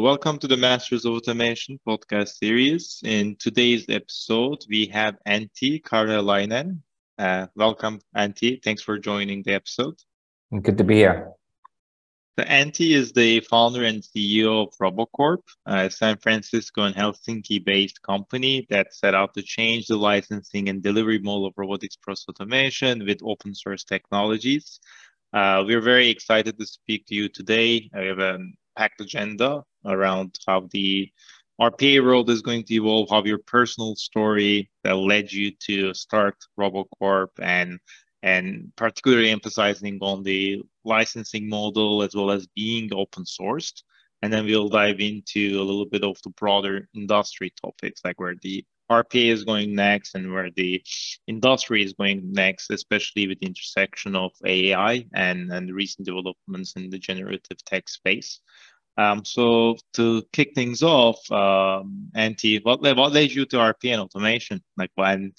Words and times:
welcome 0.00 0.38
to 0.38 0.48
the 0.48 0.56
Masters 0.56 1.04
of 1.04 1.12
Automation 1.12 1.78
podcast 1.86 2.38
series. 2.38 3.00
In 3.04 3.36
today's 3.38 3.84
episode, 3.90 4.64
we 4.70 4.86
have 4.86 5.18
Antti 5.28 5.82
Karjalainen. 5.82 6.78
Uh, 7.18 7.48
welcome, 7.54 8.00
Antti. 8.16 8.62
Thanks 8.64 8.80
for 8.80 8.98
joining 8.98 9.42
the 9.42 9.52
episode. 9.52 9.96
Good 10.62 10.78
to 10.78 10.84
be 10.84 10.94
here. 10.94 11.32
So 12.38 12.46
Antti 12.46 12.94
is 12.94 13.12
the 13.12 13.40
founder 13.40 13.84
and 13.84 14.02
CEO 14.02 14.66
of 14.66 14.74
RoboCorp, 14.80 15.42
a 15.66 15.90
San 15.90 16.16
Francisco 16.16 16.84
and 16.84 16.96
Helsinki-based 16.96 18.00
company 18.00 18.66
that 18.70 18.94
set 18.94 19.14
out 19.14 19.34
to 19.34 19.42
change 19.42 19.86
the 19.86 19.96
licensing 19.96 20.70
and 20.70 20.82
delivery 20.82 21.18
model 21.18 21.46
of 21.46 21.52
robotics 21.58 21.96
process 21.96 22.24
automation 22.30 23.04
with 23.04 23.18
open 23.22 23.54
source 23.54 23.84
technologies. 23.84 24.80
Uh, 25.34 25.62
we're 25.66 25.82
very 25.82 26.08
excited 26.08 26.58
to 26.58 26.64
speak 26.64 27.04
to 27.06 27.14
you 27.14 27.28
today. 27.28 27.90
We 27.94 28.06
have 28.06 28.18
a 28.18 28.38
packed 28.78 29.02
agenda 29.02 29.62
around 29.84 30.38
how 30.46 30.68
the 30.70 31.10
RPA 31.60 32.02
world 32.02 32.30
is 32.30 32.40
going 32.40 32.64
to 32.64 32.74
evolve, 32.74 33.10
how 33.10 33.22
your 33.22 33.38
personal 33.38 33.94
story 33.94 34.70
that 34.82 34.96
led 34.96 35.30
you 35.30 35.52
to 35.66 35.92
start 35.92 36.36
RoboCorp 36.58 37.28
and 37.40 37.78
and 38.22 38.72
particularly 38.76 39.30
emphasizing 39.30 39.98
on 40.00 40.22
the 40.22 40.62
licensing 40.84 41.48
model 41.48 42.02
as 42.02 42.14
well 42.14 42.30
as 42.30 42.46
being 42.54 42.90
open 42.94 43.24
sourced. 43.24 43.82
And 44.22 44.32
then 44.32 44.44
we'll 44.44 44.68
dive 44.68 45.00
into 45.00 45.58
a 45.60 45.64
little 45.64 45.86
bit 45.86 46.04
of 46.04 46.18
the 46.22 46.30
broader 46.30 46.88
industry 46.94 47.52
topics, 47.62 48.02
like 48.04 48.20
where 48.20 48.34
the 48.42 48.64
RPA 48.90 49.32
is 49.32 49.44
going 49.44 49.74
next 49.74 50.14
and 50.14 50.32
where 50.32 50.50
the 50.50 50.82
industry 51.28 51.84
is 51.84 51.92
going 51.92 52.32
next, 52.32 52.70
especially 52.70 53.28
with 53.28 53.38
the 53.40 53.46
intersection 53.46 54.16
of 54.16 54.32
AI 54.44 55.06
and, 55.14 55.50
and 55.52 55.72
recent 55.74 56.06
developments 56.06 56.72
in 56.74 56.90
the 56.90 56.98
generative 56.98 57.64
tech 57.64 57.88
space. 57.88 58.40
Um, 58.96 59.24
so 59.24 59.76
to 59.94 60.22
kick 60.32 60.54
things 60.54 60.82
off, 60.82 61.18
um, 61.30 62.10
Antti, 62.14 62.62
what 62.64 62.82
led, 62.82 62.96
what 62.96 63.12
led 63.12 63.30
you 63.30 63.46
to 63.46 63.56
RPA 63.56 63.92
and 63.92 64.02
automation? 64.02 64.62
Like 64.76 64.90
when, 64.94 65.32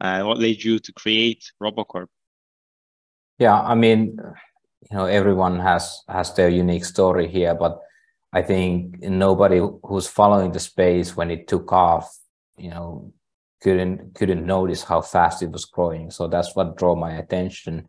uh, 0.00 0.22
what 0.22 0.38
led 0.38 0.62
you 0.62 0.78
to 0.78 0.92
create 0.92 1.52
RoboCorp? 1.62 2.06
Yeah, 3.38 3.60
I 3.60 3.74
mean, 3.74 4.18
you 4.90 4.96
know, 4.96 5.04
everyone 5.06 5.60
has 5.60 6.02
has 6.08 6.32
their 6.34 6.48
unique 6.48 6.84
story 6.84 7.28
here, 7.28 7.54
but 7.54 7.80
I 8.32 8.42
think 8.42 9.00
nobody 9.00 9.60
who's 9.82 10.06
following 10.06 10.52
the 10.52 10.60
space 10.60 11.16
when 11.16 11.30
it 11.30 11.48
took 11.48 11.72
off, 11.72 12.18
you 12.56 12.70
know, 12.70 13.12
couldn't 13.60 14.14
couldn't 14.14 14.46
notice 14.46 14.82
how 14.82 15.00
fast 15.00 15.42
it 15.42 15.50
was 15.50 15.64
growing. 15.64 16.10
So 16.10 16.28
that's 16.28 16.54
what 16.54 16.76
drew 16.76 16.96
my 16.96 17.12
attention. 17.12 17.88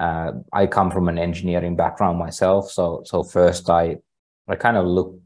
Uh, 0.00 0.32
I 0.52 0.66
come 0.66 0.90
from 0.90 1.08
an 1.08 1.18
engineering 1.18 1.76
background 1.76 2.18
myself, 2.18 2.70
so 2.70 3.02
so 3.04 3.22
first 3.22 3.68
I 3.68 3.96
I 4.52 4.56
kind 4.56 4.76
of 4.76 4.86
look 4.86 5.18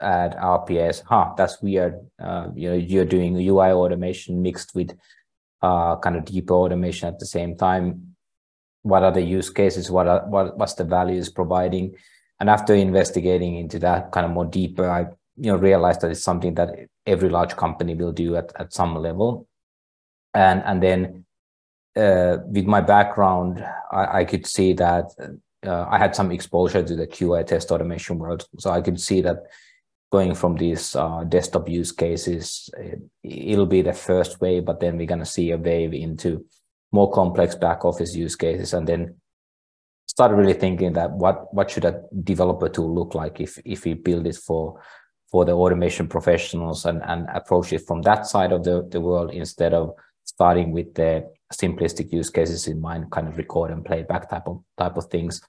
at 0.00 0.36
RPA, 0.36 1.02
huh, 1.06 1.32
that's 1.36 1.62
weird. 1.62 1.94
Uh, 2.18 2.48
you 2.54 2.70
know, 2.70 2.76
you're 2.76 3.04
doing 3.04 3.36
UI 3.36 3.70
automation 3.70 4.42
mixed 4.42 4.74
with 4.74 4.96
uh, 5.62 5.96
kind 5.98 6.16
of 6.16 6.24
deeper 6.24 6.54
automation 6.54 7.08
at 7.08 7.18
the 7.18 7.26
same 7.26 7.56
time. 7.56 8.16
What 8.82 9.04
are 9.04 9.12
the 9.12 9.22
use 9.22 9.48
cases? 9.48 9.90
What 9.90 10.08
are, 10.08 10.26
what 10.26 10.58
what's 10.58 10.74
the 10.74 10.84
value 10.84 11.18
is 11.18 11.30
providing? 11.30 11.94
And 12.40 12.50
after 12.50 12.74
investigating 12.74 13.56
into 13.56 13.78
that 13.78 14.10
kind 14.10 14.26
of 14.26 14.32
more 14.32 14.44
deeper, 14.44 14.90
I 14.90 15.02
you 15.36 15.52
know 15.52 15.56
realized 15.56 16.00
that 16.00 16.10
it's 16.10 16.24
something 16.24 16.54
that 16.54 16.70
every 17.06 17.28
large 17.28 17.56
company 17.56 17.94
will 17.94 18.12
do 18.12 18.34
at, 18.36 18.52
at 18.58 18.72
some 18.72 18.96
level. 18.96 19.46
And 20.34 20.62
and 20.64 20.82
then 20.82 21.24
uh, 21.96 22.38
with 22.46 22.66
my 22.66 22.80
background, 22.80 23.64
I, 23.92 24.20
I 24.20 24.24
could 24.24 24.46
see 24.46 24.72
that 24.72 25.12
uh, 25.66 25.86
I 25.88 25.98
had 25.98 26.14
some 26.14 26.32
exposure 26.32 26.82
to 26.82 26.96
the 26.96 27.06
QA 27.06 27.46
test 27.46 27.70
automation 27.70 28.18
world, 28.18 28.46
so 28.58 28.70
I 28.70 28.80
could 28.80 29.00
see 29.00 29.20
that 29.22 29.38
going 30.10 30.34
from 30.34 30.56
these 30.56 30.94
uh, 30.94 31.24
desktop 31.24 31.68
use 31.68 31.92
cases, 31.92 32.68
it, 33.22 33.56
will 33.56 33.66
be 33.66 33.82
the 33.82 33.92
first 33.92 34.40
wave, 34.40 34.64
but 34.64 34.80
then 34.80 34.96
we're 34.96 35.06
going 35.06 35.20
to 35.20 35.26
see 35.26 35.50
a 35.50 35.56
wave 35.56 35.94
into 35.94 36.44
more 36.92 37.10
complex 37.10 37.54
back 37.54 37.84
office 37.84 38.14
use 38.14 38.36
cases, 38.36 38.74
and 38.74 38.86
then 38.86 39.16
started 40.06 40.34
really 40.34 40.52
thinking 40.52 40.92
that 40.92 41.10
what 41.10 41.52
what 41.54 41.70
should 41.70 41.84
a 41.84 42.02
developer 42.22 42.68
tool 42.68 42.94
look 42.94 43.14
like 43.14 43.40
if 43.40 43.58
if 43.64 43.84
we 43.84 43.94
build 43.94 44.26
it 44.26 44.36
for 44.36 44.78
for 45.30 45.46
the 45.46 45.52
automation 45.52 46.06
professionals 46.06 46.84
and 46.84 47.02
and 47.04 47.26
approach 47.32 47.72
it 47.72 47.86
from 47.86 48.02
that 48.02 48.26
side 48.26 48.52
of 48.52 48.62
the, 48.64 48.86
the 48.90 49.00
world 49.00 49.30
instead 49.30 49.72
of 49.72 49.94
starting 50.24 50.70
with 50.72 50.92
the 50.94 51.24
simplistic 51.52 52.12
use 52.12 52.30
cases 52.30 52.66
in 52.66 52.80
mind, 52.80 53.10
kind 53.10 53.28
of 53.28 53.38
record 53.38 53.70
and 53.70 53.84
play 53.84 54.02
back 54.02 54.28
type 54.28 54.46
of 54.46 54.62
type 54.76 54.96
of 54.96 55.06
things. 55.06 55.40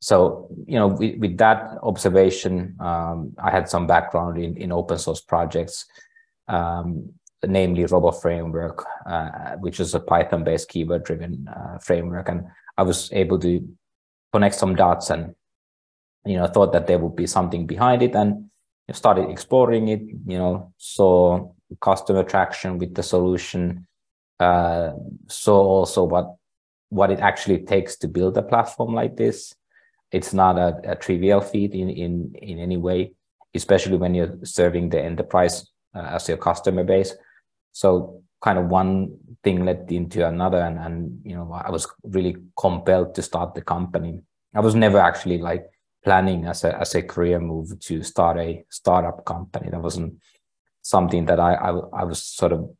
So 0.00 0.48
you 0.66 0.78
know 0.78 0.88
with, 0.88 1.18
with 1.18 1.38
that 1.38 1.78
observation 1.82 2.76
um, 2.80 3.34
i 3.42 3.50
had 3.50 3.68
some 3.68 3.86
background 3.86 4.38
in, 4.38 4.56
in 4.56 4.70
open 4.70 4.98
source 4.98 5.20
projects 5.20 5.86
um, 6.46 7.12
namely 7.44 7.84
robot 7.84 8.20
framework 8.22 8.84
uh, 9.06 9.56
which 9.56 9.80
is 9.80 9.94
a 9.94 10.00
python 10.00 10.44
based 10.44 10.68
keyword 10.68 11.04
driven 11.04 11.48
uh, 11.48 11.78
framework. 11.78 12.28
And 12.28 12.46
i 12.76 12.82
was 12.82 13.10
able 13.12 13.38
to 13.40 13.66
connect 14.32 14.54
some 14.54 14.76
dots 14.76 15.10
and 15.10 15.34
you 16.24 16.36
know 16.36 16.46
thought 16.46 16.72
that 16.72 16.86
there 16.86 16.98
would 16.98 17.16
be 17.16 17.26
something 17.26 17.66
behind 17.66 18.02
it 18.02 18.14
and 18.14 18.44
started 18.92 19.28
exploring 19.28 19.88
it 19.88 20.00
you 20.00 20.38
know 20.38 20.72
saw 20.78 21.50
customer 21.80 22.22
traction 22.22 22.78
with 22.78 22.94
the 22.94 23.02
solution 23.02 23.86
uh, 24.40 24.92
saw 25.28 25.60
also 25.60 26.04
what 26.04 26.34
what 26.90 27.10
it 27.10 27.20
actually 27.20 27.58
takes 27.58 27.96
to 27.96 28.08
build 28.08 28.36
a 28.38 28.42
platform 28.42 28.94
like 28.94 29.16
this 29.16 29.54
it's 30.10 30.32
not 30.32 30.58
a, 30.58 30.92
a 30.92 30.96
trivial 30.96 31.40
feat 31.40 31.74
in, 31.74 31.90
in, 31.90 32.34
in 32.40 32.58
any 32.58 32.76
way, 32.76 33.12
especially 33.54 33.96
when 33.96 34.14
you're 34.14 34.38
serving 34.44 34.88
the 34.88 35.00
enterprise 35.00 35.66
uh, 35.94 36.10
as 36.12 36.28
your 36.28 36.38
customer 36.38 36.84
base. 36.84 37.14
So 37.72 38.22
kind 38.40 38.58
of 38.58 38.66
one 38.66 39.16
thing 39.42 39.64
led 39.64 39.90
into 39.90 40.26
another 40.26 40.58
and, 40.58 40.78
and 40.78 41.20
you 41.24 41.34
know 41.34 41.52
i 41.52 41.70
was 41.70 41.88
really 42.04 42.36
compelled 42.56 43.12
to 43.12 43.20
start 43.20 43.52
the 43.54 43.60
company 43.60 44.20
i 44.54 44.60
was 44.60 44.76
never 44.76 44.98
actually 44.98 45.38
like 45.38 45.66
planning 46.04 46.46
as 46.46 46.62
a, 46.62 46.80
as 46.80 46.94
a 46.94 47.02
career 47.02 47.40
move 47.40 47.78
to 47.80 48.00
start 48.04 48.38
a 48.38 48.64
startup 48.70 49.24
company 49.24 49.68
that 49.70 49.82
wasn't 49.82 50.14
something 50.82 51.26
that 51.26 51.40
i 51.40 51.54
i, 51.54 51.70
I 51.70 52.04
was 52.04 52.22
sort 52.22 52.52
of 52.52 52.70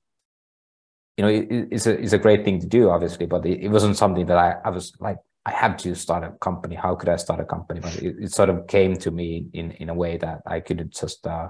you 1.19 1.23
know 1.23 1.29
it, 1.29 1.69
it's 1.71 1.87
a 1.87 2.01
it's 2.01 2.15
a 2.15 2.19
great 2.19 2.45
thing 2.45 2.61
to 2.61 2.67
do 2.67 2.89
obviously 2.89 3.27
but 3.27 3.45
it, 3.45 3.61
it 3.61 3.69
wasn't 3.69 3.97
something 3.97 4.25
that 4.25 4.39
i 4.39 4.57
i 4.65 4.71
was 4.71 4.95
like 5.01 5.19
I 5.49 5.53
had 5.53 5.79
to 5.79 5.95
start 5.95 6.25
a 6.25 6.33
company. 6.41 6.75
How 6.75 6.95
could 6.95 7.09
I 7.09 7.17
start 7.17 7.41
a 7.41 7.45
company? 7.45 7.81
But 7.81 7.97
it, 8.03 8.17
it 8.25 8.33
sort 8.35 8.51
of 8.51 8.67
came 8.67 8.97
to 8.99 9.11
me 9.11 9.47
in 9.55 9.71
in 9.83 9.89
a 9.89 9.95
way 9.95 10.19
that 10.19 10.43
I 10.47 10.61
couldn't 10.61 10.93
just 10.93 11.27
uh, 11.27 11.49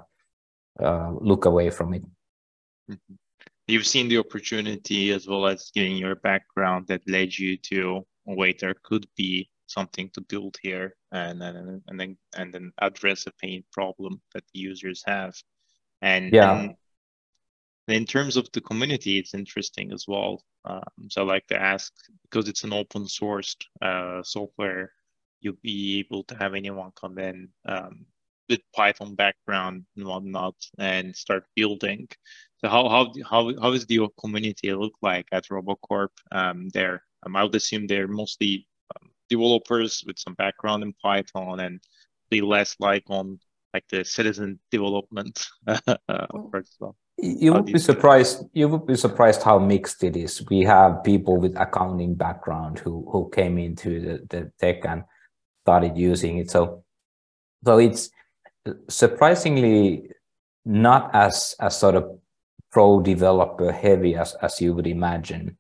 uh, 0.81 1.11
look 1.21 1.47
away 1.47 1.71
from 1.71 1.95
it. 1.95 2.03
Mm-hmm. 2.89 3.15
You've 3.67 3.87
seen 3.87 4.09
the 4.09 4.19
opportunity 4.19 5.11
as 5.11 5.27
well 5.27 5.47
as 5.47 5.73
getting 5.75 5.97
your 5.97 6.15
background 6.15 6.87
that 6.89 7.03
led 7.09 7.37
you 7.37 7.57
to 7.71 8.07
wait. 8.25 8.61
There 8.61 8.77
could 8.85 9.07
be 9.17 9.51
something 9.67 10.11
to 10.11 10.21
build 10.21 10.57
here, 10.63 10.95
and 11.11 11.41
then 11.43 11.83
and 11.89 11.99
then 12.01 12.17
and 12.37 12.55
then 12.55 12.73
address 12.79 13.27
a 13.27 13.33
pain 13.43 13.65
problem 13.73 14.21
that 14.33 14.45
the 14.53 14.61
users 14.61 15.03
have. 15.07 15.35
And 16.03 16.33
yeah. 16.33 16.53
And 16.57 16.75
in 17.89 18.05
terms 18.05 18.37
of 18.37 18.49
the 18.53 18.61
community, 18.61 19.19
it's 19.19 19.35
interesting 19.35 19.93
as 19.93 20.05
well. 20.07 20.43
Um, 20.65 21.09
so 21.09 21.23
I 21.23 21.25
like 21.25 21.47
to 21.49 21.61
ask 21.61 21.93
because 22.23 22.49
it's 22.49 22.65
an 22.65 22.73
open 22.73 23.05
sourced 23.05 23.57
uh, 23.81 24.23
software, 24.23 24.93
you'll 25.41 25.63
be 25.63 25.99
able 26.01 26.25
to 26.25 26.35
have 26.37 26.55
anyone 26.55 26.93
come 27.01 27.19
in 27.19 27.49
um, 27.67 28.05
with 28.49 28.61
Python 28.75 29.15
background 29.15 29.85
and 29.97 30.07
whatnot 30.07 30.57
and 30.79 31.15
start 31.17 31.45
building. 31.57 32.09
So 32.59 32.69
how 32.69 32.89
how 32.89 33.13
how 33.25 33.53
how 33.61 33.73
is 33.73 33.87
the 33.87 34.09
community 34.21 34.73
look 34.75 34.95
like 35.01 35.27
at 35.33 35.47
RoboCorp 35.47 36.11
um, 36.33 36.69
there? 36.75 37.03
Um, 37.25 37.37
I 37.37 37.45
would 37.45 37.55
assume 37.55 37.87
they're 37.87 38.09
mostly 38.09 38.67
um, 38.95 39.11
developers 39.31 40.03
with 40.07 40.19
some 40.19 40.35
background 40.35 40.83
in 40.83 40.93
Python 40.95 41.61
and 41.61 41.81
be 42.31 42.41
less 42.41 42.77
like 42.81 43.05
on 43.09 43.39
like 43.73 43.85
the 43.89 44.05
citizen 44.05 44.59
development 44.71 45.47
uh, 45.67 46.27
as 46.55 46.77
well 46.81 46.97
you 47.19 47.53
would 47.53 47.67
be 47.67 47.79
surprised 47.79 48.45
you 48.53 48.69
would 48.69 48.87
be 48.87 48.95
surprised 48.95 49.43
how 49.43 49.59
mixed 49.59 50.05
it 50.05 50.17
is. 50.17 50.45
We 50.49 50.61
have 50.61 51.03
people 51.03 51.37
with 51.37 51.59
accounting 51.59 52.15
background 52.15 52.79
who 52.79 53.07
who 53.11 53.29
came 53.31 53.59
into 53.59 54.01
the, 54.01 54.27
the 54.29 54.53
tech 54.61 54.85
and 54.85 55.05
started 55.65 55.99
using 55.99 56.39
it. 56.39 56.51
So 56.51 56.85
so 57.65 57.79
it's 57.79 58.11
surprisingly 58.89 60.11
not 60.65 61.11
as 61.13 61.57
as 61.61 61.77
sort 61.77 61.97
of 61.97 62.19
pro 62.71 63.01
developer 63.01 63.73
heavy 63.73 64.15
as 64.15 64.35
as 64.41 64.61
you 64.61 64.75
would 64.75 64.87
imagine. 64.87 65.59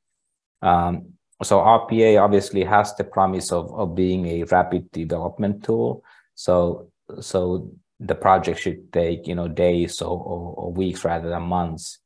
Um, 0.62 1.14
so 1.42 1.58
rpa 1.58 2.22
obviously 2.22 2.64
has 2.64 2.94
the 2.94 3.04
promise 3.04 3.50
of 3.52 3.72
of 3.74 3.96
being 3.96 4.26
a 4.26 4.44
rapid 4.44 4.92
development 4.92 5.64
tool. 5.64 6.04
So 6.36 6.92
so 7.20 7.72
the 8.00 8.14
project 8.14 8.60
should 8.60 8.92
take 8.92 9.26
you 9.26 9.34
know 9.34 9.48
days 9.48 10.00
or, 10.00 10.16
or, 10.16 10.54
or, 10.56 10.72
weeks 10.72 11.04
rather 11.04 11.28
than 11.28 11.42
months 11.42 11.98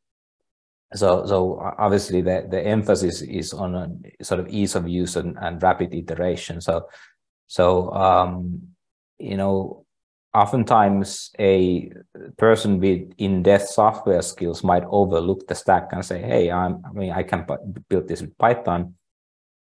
so 0.94 1.26
so 1.26 1.60
obviously 1.78 2.22
the, 2.22 2.46
the 2.50 2.60
emphasis 2.60 3.20
is 3.22 3.52
on 3.52 4.02
sort 4.22 4.40
of 4.40 4.48
ease 4.48 4.74
of 4.74 4.88
use 4.88 5.16
and, 5.16 5.36
and 5.40 5.62
rapid 5.62 5.92
iteration 5.94 6.60
so 6.60 6.88
so 7.46 7.92
um, 7.92 8.60
you 9.18 9.36
know 9.36 9.84
oftentimes 10.34 11.30
a 11.38 11.90
person 12.38 12.80
with 12.80 13.12
in-depth 13.18 13.68
software 13.68 14.22
skills 14.22 14.64
might 14.64 14.84
overlook 14.88 15.46
the 15.46 15.54
stack 15.54 15.90
and 15.92 16.04
say, 16.04 16.20
"Hey, 16.20 16.50
I'm, 16.50 16.82
I 16.84 16.92
mean, 16.92 17.12
I 17.12 17.22
can 17.22 17.46
build 17.88 18.08
this 18.08 18.22
with 18.22 18.36
Python. 18.38 18.94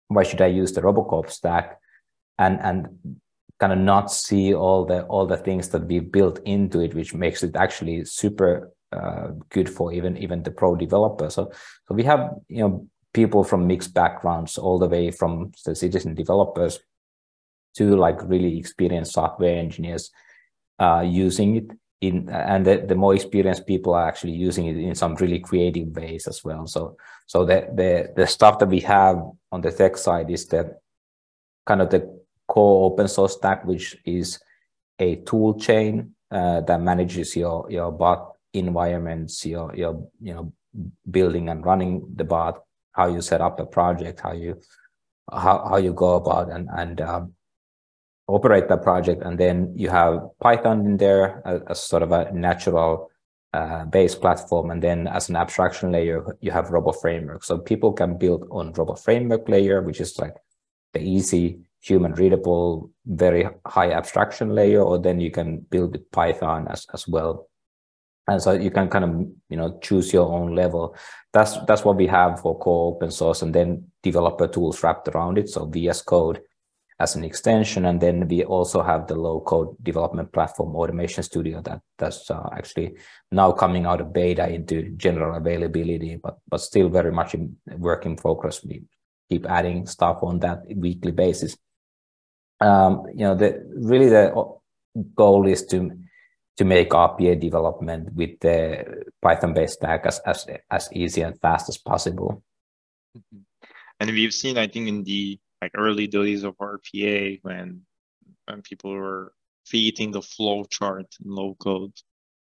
Why 0.08 0.22
should 0.22 0.40
I 0.40 0.46
use 0.46 0.72
the 0.72 0.82
RoboCorp 0.82 1.30
stack?" 1.30 1.78
And 2.38 2.60
and 2.60 3.18
kind 3.60 3.72
of 3.72 3.78
not 3.78 4.10
see 4.10 4.54
all 4.54 4.84
the 4.84 5.02
all 5.04 5.26
the 5.26 5.36
things 5.36 5.68
that 5.70 5.86
we 5.86 6.00
built 6.00 6.40
into 6.44 6.80
it, 6.80 6.94
which 6.94 7.14
makes 7.14 7.42
it 7.42 7.56
actually 7.56 8.04
super 8.04 8.72
uh, 8.92 9.28
good 9.50 9.68
for 9.70 9.92
even 9.92 10.16
even 10.16 10.42
the 10.42 10.50
pro 10.50 10.74
developer. 10.76 11.30
So 11.30 11.50
so 11.86 11.94
we 11.94 12.02
have 12.04 12.30
you 12.48 12.62
know 12.62 12.86
people 13.14 13.44
from 13.44 13.66
mixed 13.66 13.94
backgrounds, 13.94 14.58
all 14.58 14.78
the 14.78 14.88
way 14.88 15.10
from 15.10 15.52
the 15.64 15.74
citizen 15.74 16.14
developers 16.14 16.80
to 17.76 17.96
like 17.96 18.22
really 18.22 18.58
experienced 18.58 19.12
software 19.12 19.56
engineers 19.56 20.10
uh, 20.78 21.04
using 21.06 21.56
it 21.56 21.70
in 22.02 22.28
and 22.28 22.66
the, 22.66 22.84
the 22.86 22.94
more 22.94 23.14
experienced 23.14 23.66
people 23.66 23.94
are 23.94 24.06
actually 24.08 24.32
using 24.32 24.66
it 24.66 24.76
in 24.76 24.94
some 24.94 25.14
really 25.16 25.38
creative 25.38 25.88
ways 25.94 26.26
as 26.26 26.42
well 26.44 26.66
so 26.66 26.96
so 27.26 27.44
the 27.44 27.68
the 27.74 28.12
the 28.16 28.26
stuff 28.26 28.58
that 28.58 28.68
we 28.68 28.80
have 28.80 29.16
on 29.52 29.60
the 29.60 29.70
tech 29.70 29.96
side 29.96 30.28
is 30.28 30.46
the 30.46 30.76
kind 31.64 31.80
of 31.80 31.90
the 31.90 32.21
core 32.52 32.86
open 32.86 33.08
source 33.08 33.34
stack 33.36 33.64
which 33.64 33.96
is 34.04 34.38
a 34.98 35.16
tool 35.28 35.50
chain 35.66 36.14
uh, 36.30 36.60
that 36.68 36.80
manages 36.80 37.36
your 37.36 37.66
your 37.70 37.90
bot 37.90 38.36
environments 38.52 39.46
your 39.46 39.74
your 39.74 39.92
you 40.20 40.34
know 40.34 40.52
building 41.10 41.48
and 41.48 41.64
running 41.64 41.94
the 42.16 42.24
bot 42.24 42.64
how 42.92 43.06
you 43.14 43.20
set 43.20 43.40
up 43.40 43.58
a 43.60 43.66
project 43.66 44.20
how 44.20 44.32
you 44.32 44.60
how, 45.30 45.56
how 45.70 45.78
you 45.86 45.92
go 45.92 46.14
about 46.14 46.50
and 46.50 46.68
and 46.80 47.00
um, 47.00 47.34
operate 48.28 48.68
that 48.68 48.82
project. 48.82 49.22
And 49.22 49.38
then 49.38 49.72
you 49.76 49.90
have 49.90 50.20
Python 50.40 50.86
in 50.86 50.96
there 50.96 51.42
as, 51.68 51.80
sort 51.80 52.02
of 52.02 52.12
a 52.12 52.32
natural 52.32 53.10
uh, 53.52 53.84
base 53.84 54.14
platform. 54.14 54.70
And 54.70 54.82
then 54.82 55.06
as 55.06 55.28
an 55.28 55.36
abstraction 55.36 55.92
layer, 55.92 56.36
you 56.40 56.50
have 56.50 56.70
Robot 56.70 56.96
Framework. 57.00 57.44
So 57.44 57.58
people 57.58 57.92
can 57.92 58.16
build 58.16 58.46
on 58.50 58.72
Robot 58.72 59.00
Framework 59.00 59.48
layer, 59.48 59.82
which 59.82 60.00
is 60.00 60.18
like 60.18 60.36
the 60.92 61.00
easy 61.00 61.60
human 61.82 62.12
readable, 62.14 62.90
very 63.04 63.48
high 63.66 63.90
abstraction 63.92 64.54
layer, 64.54 64.80
or 64.80 64.98
then 64.98 65.20
you 65.20 65.30
can 65.30 65.58
build 65.58 65.92
with 65.92 66.10
Python 66.12 66.68
as, 66.68 66.86
as 66.94 67.06
well. 67.08 67.48
And 68.28 68.40
so 68.40 68.52
you 68.52 68.70
can 68.70 68.88
kind 68.88 69.04
of, 69.04 69.10
you 69.48 69.56
know, 69.56 69.78
choose 69.82 70.12
your 70.12 70.32
own 70.32 70.54
level. 70.54 70.96
That's 71.32 71.58
that's 71.66 71.84
what 71.84 71.96
we 71.96 72.06
have 72.06 72.40
for 72.40 72.56
core 72.56 72.94
open 72.94 73.10
source 73.10 73.42
and 73.42 73.52
then 73.52 73.90
developer 74.02 74.46
tools 74.46 74.82
wrapped 74.82 75.08
around 75.08 75.38
it. 75.38 75.48
So 75.48 75.66
VS 75.66 76.02
Code 76.02 76.40
as 77.00 77.16
an 77.16 77.24
extension. 77.24 77.84
And 77.86 78.00
then 78.00 78.28
we 78.28 78.44
also 78.44 78.80
have 78.80 79.08
the 79.08 79.16
low 79.16 79.40
code 79.40 79.74
development 79.82 80.32
platform 80.32 80.76
Automation 80.76 81.24
Studio 81.24 81.60
that 81.62 81.80
that's 81.98 82.30
uh, 82.30 82.48
actually 82.52 82.94
now 83.32 83.50
coming 83.50 83.86
out 83.86 84.00
of 84.00 84.12
beta 84.12 84.48
into 84.48 84.90
general 84.96 85.34
availability, 85.36 86.16
but 86.22 86.38
but 86.48 86.60
still 86.60 86.88
very 86.88 87.10
much 87.10 87.34
in 87.34 87.56
work 87.76 88.06
in 88.06 88.14
progress. 88.14 88.64
We 88.64 88.84
keep 89.28 89.46
adding 89.46 89.86
stuff 89.86 90.18
on 90.22 90.38
that 90.40 90.62
weekly 90.76 91.10
basis. 91.10 91.56
Um, 92.62 93.06
you 93.12 93.24
know, 93.26 93.34
the 93.34 93.62
really 93.74 94.08
the 94.08 94.32
goal 95.14 95.48
is 95.48 95.66
to 95.66 95.90
to 96.58 96.64
make 96.64 96.90
RPA 96.90 97.40
development 97.40 98.14
with 98.14 98.38
the 98.40 99.04
Python-based 99.22 99.74
stack 99.74 100.06
as, 100.06 100.20
as 100.20 100.46
as 100.70 100.88
easy 100.92 101.22
and 101.22 101.38
fast 101.40 101.68
as 101.68 101.78
possible. 101.78 102.42
Mm-hmm. 103.16 103.42
And 104.00 104.10
we've 104.10 104.34
seen, 104.34 104.58
I 104.58 104.66
think, 104.66 104.88
in 104.88 105.02
the 105.04 105.38
like 105.60 105.72
early 105.76 106.06
days 106.06 106.44
of 106.44 106.56
RPA 106.58 107.40
when 107.42 107.82
when 108.46 108.62
people 108.62 108.92
were 108.92 109.32
feeding 109.66 110.10
the 110.10 110.22
flow 110.22 110.64
chart 110.64 111.06
in 111.24 111.30
low 111.30 111.54
code, 111.54 111.92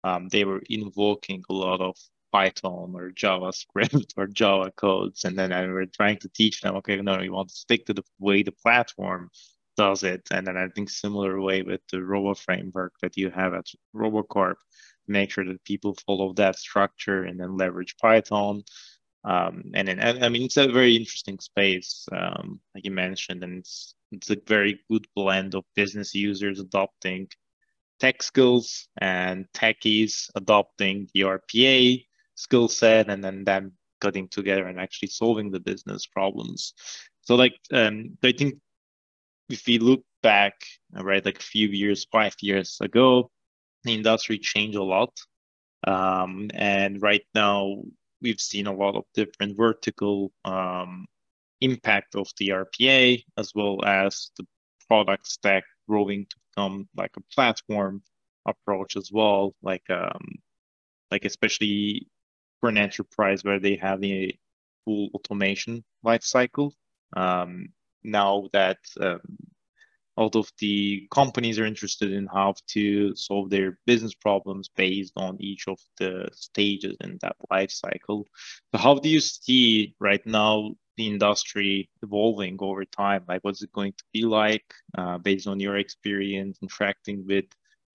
um, 0.05 0.29
they 0.29 0.45
were 0.45 0.63
invoking 0.69 1.43
a 1.49 1.53
lot 1.53 1.81
of 1.81 1.97
Python 2.33 2.93
or 2.95 3.11
JavaScript 3.11 4.13
or 4.17 4.27
Java 4.27 4.73
codes, 4.77 5.25
and 5.25 5.39
then 5.39 5.53
I 5.53 5.67
were 5.67 5.87
trying 5.87 6.19
to 6.19 6.29
teach 6.29 6.61
them, 6.61 6.77
okay, 6.77 6.97
no, 6.97 7.21
you 7.21 7.33
want 7.33 7.51
to 7.51 7.55
stick 7.55 7.87
to 7.87 7.95
the 7.95 8.05
way 8.19 8.43
the 8.43 8.53
platform 8.53 9.31
does 9.77 10.03
it, 10.03 10.23
and 10.31 10.47
then 10.47 10.57
I 10.57 10.69
think 10.69 10.91
similar 10.91 11.41
way 11.41 11.63
with 11.63 11.81
the 11.91 12.03
Robot 12.03 12.39
framework 12.39 12.95
that 13.03 13.17
you 13.17 13.31
have 13.31 13.55
at 13.55 13.67
RoboCorp, 13.95 14.57
make 15.09 15.31
sure 15.31 15.45
that 15.45 15.65
people 15.65 15.97
follow 16.07 16.33
that 16.35 16.59
structure 16.59 17.25
and 17.25 17.41
then 17.41 17.57
leverage 17.57 17.97
Python 17.97 18.63
um, 19.25 19.71
and, 19.75 19.89
and 19.89 20.25
I 20.25 20.29
mean, 20.29 20.43
it's 20.43 20.57
a 20.57 20.67
very 20.69 20.97
interesting 20.97 21.39
space, 21.39 22.09
um, 22.13 22.61
like 22.75 22.85
you 22.85 22.91
mentioned, 22.91 23.45
and 23.45 23.59
it's 23.59 23.95
it's 24.11 24.31
a 24.31 24.37
very 24.47 24.81
good 24.91 25.07
blend 25.15 25.55
of 25.55 25.65
business 25.75 26.15
users 26.15 26.61
adopting 26.61 27.29
tech 27.99 28.23
skills 28.23 28.89
and 28.99 29.47
techies 29.55 30.29
adopting 30.35 31.09
the 31.15 31.21
RPA 31.23 32.05
skill 32.35 32.69
set, 32.69 33.09
and 33.09 33.23
then 33.23 33.45
them 33.45 33.73
cutting 34.01 34.29
together 34.29 34.67
and 34.67 34.81
actually 34.81 35.09
solving 35.09 35.53
the 35.53 35.61
business 35.61 36.05
problems. 36.07 36.75
So, 37.21 37.37
like, 37.37 37.55
um, 37.73 38.19
I 38.25 38.33
think 38.33 38.55
if 39.53 39.67
we 39.67 39.79
look 39.79 40.03
back, 40.23 40.55
right, 40.93 41.25
like 41.25 41.39
a 41.39 41.43
few 41.43 41.69
years, 41.69 42.07
five 42.11 42.35
years 42.41 42.79
ago, 42.81 43.31
the 43.85 43.93
industry 43.93 44.39
changed 44.39 44.79
a 44.79 44.83
lot. 44.83 45.13
Um, 45.87 46.51
and 46.55 47.03
right 47.03 47.25
now, 47.35 47.83
we've 48.23 48.41
seen 48.41 48.67
a 48.67 48.75
lot 48.75 48.97
of 48.97 49.05
different 49.15 49.57
vertical 49.57 50.33
um, 50.45 51.07
impact 51.61 52.15
of 52.15 52.29
the 52.39 52.49
RPA 52.49 53.23
as 53.37 53.53
well 53.55 53.85
as 53.85 54.31
the 54.39 54.47
product 54.89 55.27
stack 55.27 55.65
growing 55.87 56.25
to 56.31 56.37
become 56.51 56.89
like 56.97 57.13
a 57.19 57.35
platform 57.35 58.03
approach 58.47 58.97
as 58.97 59.11
well, 59.13 59.55
like 59.63 59.89
um, 59.91 60.25
like 61.11 61.25
especially 61.27 62.09
for 62.61 62.71
an 62.71 62.79
enterprise 62.79 63.45
where 63.45 63.61
they 63.61 63.77
have 63.77 64.03
a 64.03 64.37
full 64.85 65.11
automation 65.15 65.85
lifecycle. 66.07 66.73
Um, 67.15 67.69
now 68.05 68.49
that 68.53 68.79
um, 69.01 69.21
all 70.17 70.31
of 70.35 70.51
the 70.59 71.07
companies 71.11 71.59
are 71.59 71.65
interested 71.65 72.13
in 72.13 72.27
how 72.27 72.55
to 72.69 73.15
solve 73.17 73.49
their 73.51 73.79
business 73.87 74.15
problems 74.15 74.69
based 74.77 75.13
on 75.17 75.37
each 75.41 75.69
of 75.69 75.79
the 75.99 76.29
stages 76.33 76.97
in 77.01 77.19
that 77.23 77.37
life 77.51 77.71
cycle. 77.71 78.27
So 78.73 78.79
how 78.79 78.95
do 78.95 79.09
you 79.09 79.21
see 79.21 79.95
right 80.01 80.25
now 80.27 80.73
the 80.97 81.09
industry 81.09 81.89
evolving 82.03 82.59
over 82.61 82.85
time? 82.85 83.25
Like 83.27 83.43
what's 83.43 83.63
it 83.63 83.73
going 83.73 83.93
to 83.93 84.05
be 84.13 84.25
like 84.25 84.75
uh, 84.99 85.19
based 85.19 85.47
on 85.47 85.61
your 85.61 85.79
experience 85.79 86.59
interacting 86.61 87.27
with 87.27 87.47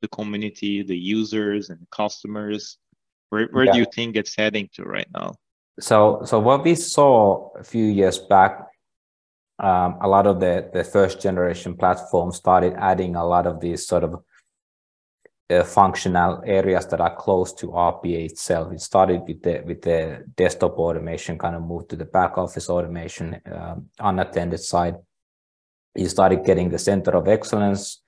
the 0.02 0.08
community, 0.08 0.82
the 0.82 0.98
users 0.98 1.70
and 1.70 1.88
customers? 1.92 2.78
Where, 3.30 3.48
where 3.52 3.66
yeah. 3.66 3.74
do 3.74 3.80
you 3.80 3.86
think 3.94 4.16
it's 4.16 4.36
heading 4.36 4.70
to 4.74 4.84
right 4.84 5.08
now? 5.14 5.36
So, 5.80 6.22
so 6.26 6.40
what 6.40 6.64
we 6.64 6.74
saw 6.74 7.52
a 7.56 7.64
few 7.64 7.86
years 7.86 8.18
back 8.18 8.66
um, 9.60 9.98
a 10.02 10.08
lot 10.08 10.28
of 10.28 10.40
the, 10.40 10.70
the 10.74 10.84
first 10.84 11.20
generation 11.20 11.76
platforms 11.76 12.38
started 12.38 12.74
adding 12.78 13.16
a 13.16 13.26
lot 13.26 13.48
of 13.48 13.60
these 13.60 13.88
sort 13.88 14.04
of 14.04 14.24
uh, 15.50 15.64
functional 15.64 16.44
areas 16.46 16.86
that 16.88 17.02
are 17.02 17.16
close 17.16 17.54
to 17.54 17.68
RPA 17.68 18.26
itself. 18.26 18.72
It 18.74 18.82
started 18.82 19.22
with 19.28 19.42
the 19.42 19.64
with 19.66 19.82
the 19.82 20.26
desktop 20.36 20.78
automation, 20.78 21.38
kind 21.38 21.56
of 21.56 21.64
moved 21.64 21.90
to 21.90 21.96
the 21.96 22.06
back 22.06 22.38
office 22.38 22.70
automation, 22.70 23.42
um, 23.52 23.88
unattended 24.00 24.60
side. 24.60 24.96
You 25.96 26.10
started 26.10 26.46
getting 26.46 26.70
the 26.70 26.78
center 26.80 27.12
of 27.12 27.28
excellence 27.28 28.02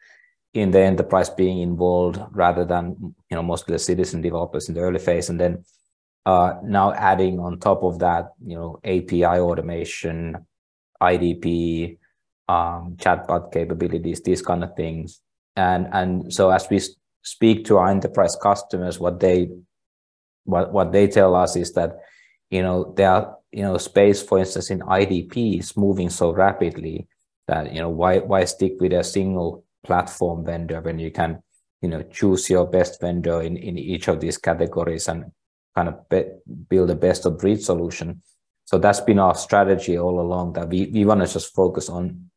in 0.54 0.72
the 0.72 0.82
enterprise 0.82 1.30
being 1.30 1.60
involved 1.60 2.20
rather 2.32 2.66
than 2.66 3.16
you 3.30 3.36
know 3.36 3.44
mostly 3.44 3.74
the 3.74 3.80
citizen 3.80 4.22
developers 4.22 4.68
in 4.68 4.76
the 4.76 4.82
early 4.82 5.00
phase, 5.00 5.30
and 5.30 5.40
then 5.40 5.64
uh, 6.26 6.56
now 6.64 6.94
adding 6.94 7.40
on 7.40 7.60
top 7.60 7.84
of 7.84 8.00
that, 8.00 8.34
you 8.46 8.56
know, 8.56 8.80
API 8.84 9.24
automation, 9.24 10.46
IDP, 11.02 11.98
um, 12.48 12.96
chatbot 12.98 13.52
capabilities, 13.52 14.22
these 14.22 14.42
kind 14.42 14.64
of 14.64 14.76
things. 14.76 15.22
And 15.56 15.88
and 15.92 16.34
so 16.34 16.50
as 16.50 16.68
we 16.70 16.82
speak 17.22 17.66
to 17.66 17.78
our 17.78 17.90
enterprise 17.90 18.36
customers, 18.42 19.00
what 19.00 19.20
they 19.20 19.50
what 20.46 20.72
what 20.72 20.92
they 20.92 21.08
tell 21.08 21.36
us 21.36 21.56
is 21.56 21.74
that 21.74 21.98
you 22.50 22.62
know 22.62 22.94
there 22.96 23.12
are 23.12 23.38
you 23.52 23.64
know 23.64 23.78
space, 23.78 24.22
for 24.22 24.40
instance, 24.40 24.70
in 24.70 24.80
IDP 24.80 25.60
is 25.60 25.78
moving 25.78 26.10
so 26.10 26.32
rapidly 26.32 27.08
that 27.48 27.74
you 27.74 27.80
know 27.80 27.90
why 27.90 28.20
why 28.20 28.46
stick 28.46 28.74
with 28.80 28.94
a 28.94 29.04
single 29.04 29.64
platform 29.84 30.46
vendor 30.46 30.82
when 30.82 31.00
you 31.00 31.12
can 31.12 31.42
you 31.82 31.90
know 31.90 32.04
choose 32.04 32.50
your 32.50 32.68
best 32.68 33.00
vendor 33.02 33.42
in 33.42 33.58
in 33.58 33.78
each 33.78 34.08
of 34.08 34.20
these 34.20 34.38
categories 34.38 35.08
and 35.08 35.32
kind 35.76 35.90
of 35.90 36.10
be, 36.10 36.24
build 36.70 36.90
a 36.90 36.96
best 36.96 37.26
of 37.26 37.38
breed 37.38 37.62
solution 37.62 38.22
so 38.70 38.78
that's 38.78 39.02
been 39.02 39.18
our 39.18 39.34
strategy 39.34 39.98
all 39.98 40.20
along 40.20 40.54
that 40.54 40.70
we, 40.70 40.86
we 40.94 41.04
want 41.04 41.22
to 41.22 41.34
just 41.34 41.56
focus 41.56 41.90
on 41.90 42.30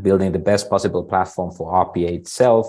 building 0.00 0.30
the 0.30 0.38
best 0.38 0.70
possible 0.70 1.02
platform 1.02 1.50
for 1.50 1.72
RPA 1.72 2.20
itself, 2.20 2.68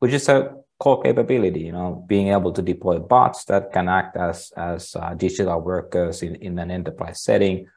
which 0.00 0.12
is 0.12 0.28
a 0.28 0.56
core 0.80 1.00
capability, 1.00 1.60
you 1.60 1.70
know, 1.70 2.04
being 2.08 2.30
able 2.30 2.50
to 2.52 2.62
deploy 2.62 2.98
bots 2.98 3.44
that 3.44 3.72
can 3.72 3.88
act 3.88 4.16
as, 4.16 4.50
as 4.56 4.96
uh, 4.96 5.14
digital 5.14 5.60
workers 5.60 6.24
in, 6.24 6.34
in 6.34 6.58
an 6.58 6.72
enterprise 6.72 7.22
setting, 7.22 7.68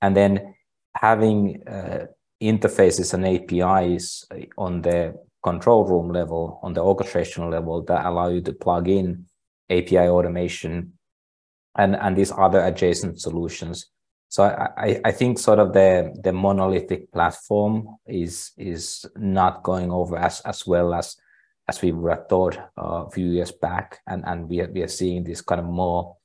and 0.00 0.16
then 0.16 0.54
having 0.94 1.66
uh, 1.66 2.06
interfaces 2.40 3.12
and 3.12 3.26
APIs 3.26 4.24
on 4.56 4.82
the 4.82 5.18
control 5.42 5.84
room 5.84 6.12
level, 6.12 6.60
on 6.62 6.74
the 6.74 6.80
orchestration 6.80 7.50
level 7.50 7.82
that 7.82 8.06
allow 8.06 8.28
you 8.28 8.40
to 8.40 8.52
plug 8.52 8.86
in 8.86 9.26
API 9.68 10.06
automation 10.06 10.92
and, 11.76 11.96
and 11.96 12.16
these 12.16 12.30
other 12.30 12.60
adjacent 12.60 13.20
solutions. 13.20 13.90
So 14.28 14.44
I, 14.44 15.00
I 15.04 15.12
think 15.12 15.38
sort 15.38 15.58
of 15.58 15.72
the, 15.72 16.14
the 16.22 16.32
monolithic 16.32 17.12
platform 17.12 17.96
is 18.06 18.52
is 18.56 19.06
not 19.16 19.62
going 19.62 19.90
over 19.90 20.16
as, 20.16 20.40
as 20.40 20.66
well 20.66 20.94
as 20.94 21.16
as 21.68 21.82
we 21.82 21.92
were 21.92 22.24
thought 22.28 22.56
uh, 22.78 23.06
a 23.06 23.10
few 23.10 23.28
years 23.28 23.50
back. 23.50 23.98
And, 24.06 24.22
and 24.26 24.48
we, 24.48 24.60
are, 24.60 24.70
we 24.70 24.82
are 24.82 24.88
seeing 24.88 25.24
this 25.24 25.40
kind 25.40 25.60
of 25.60 25.66
more 25.66 26.16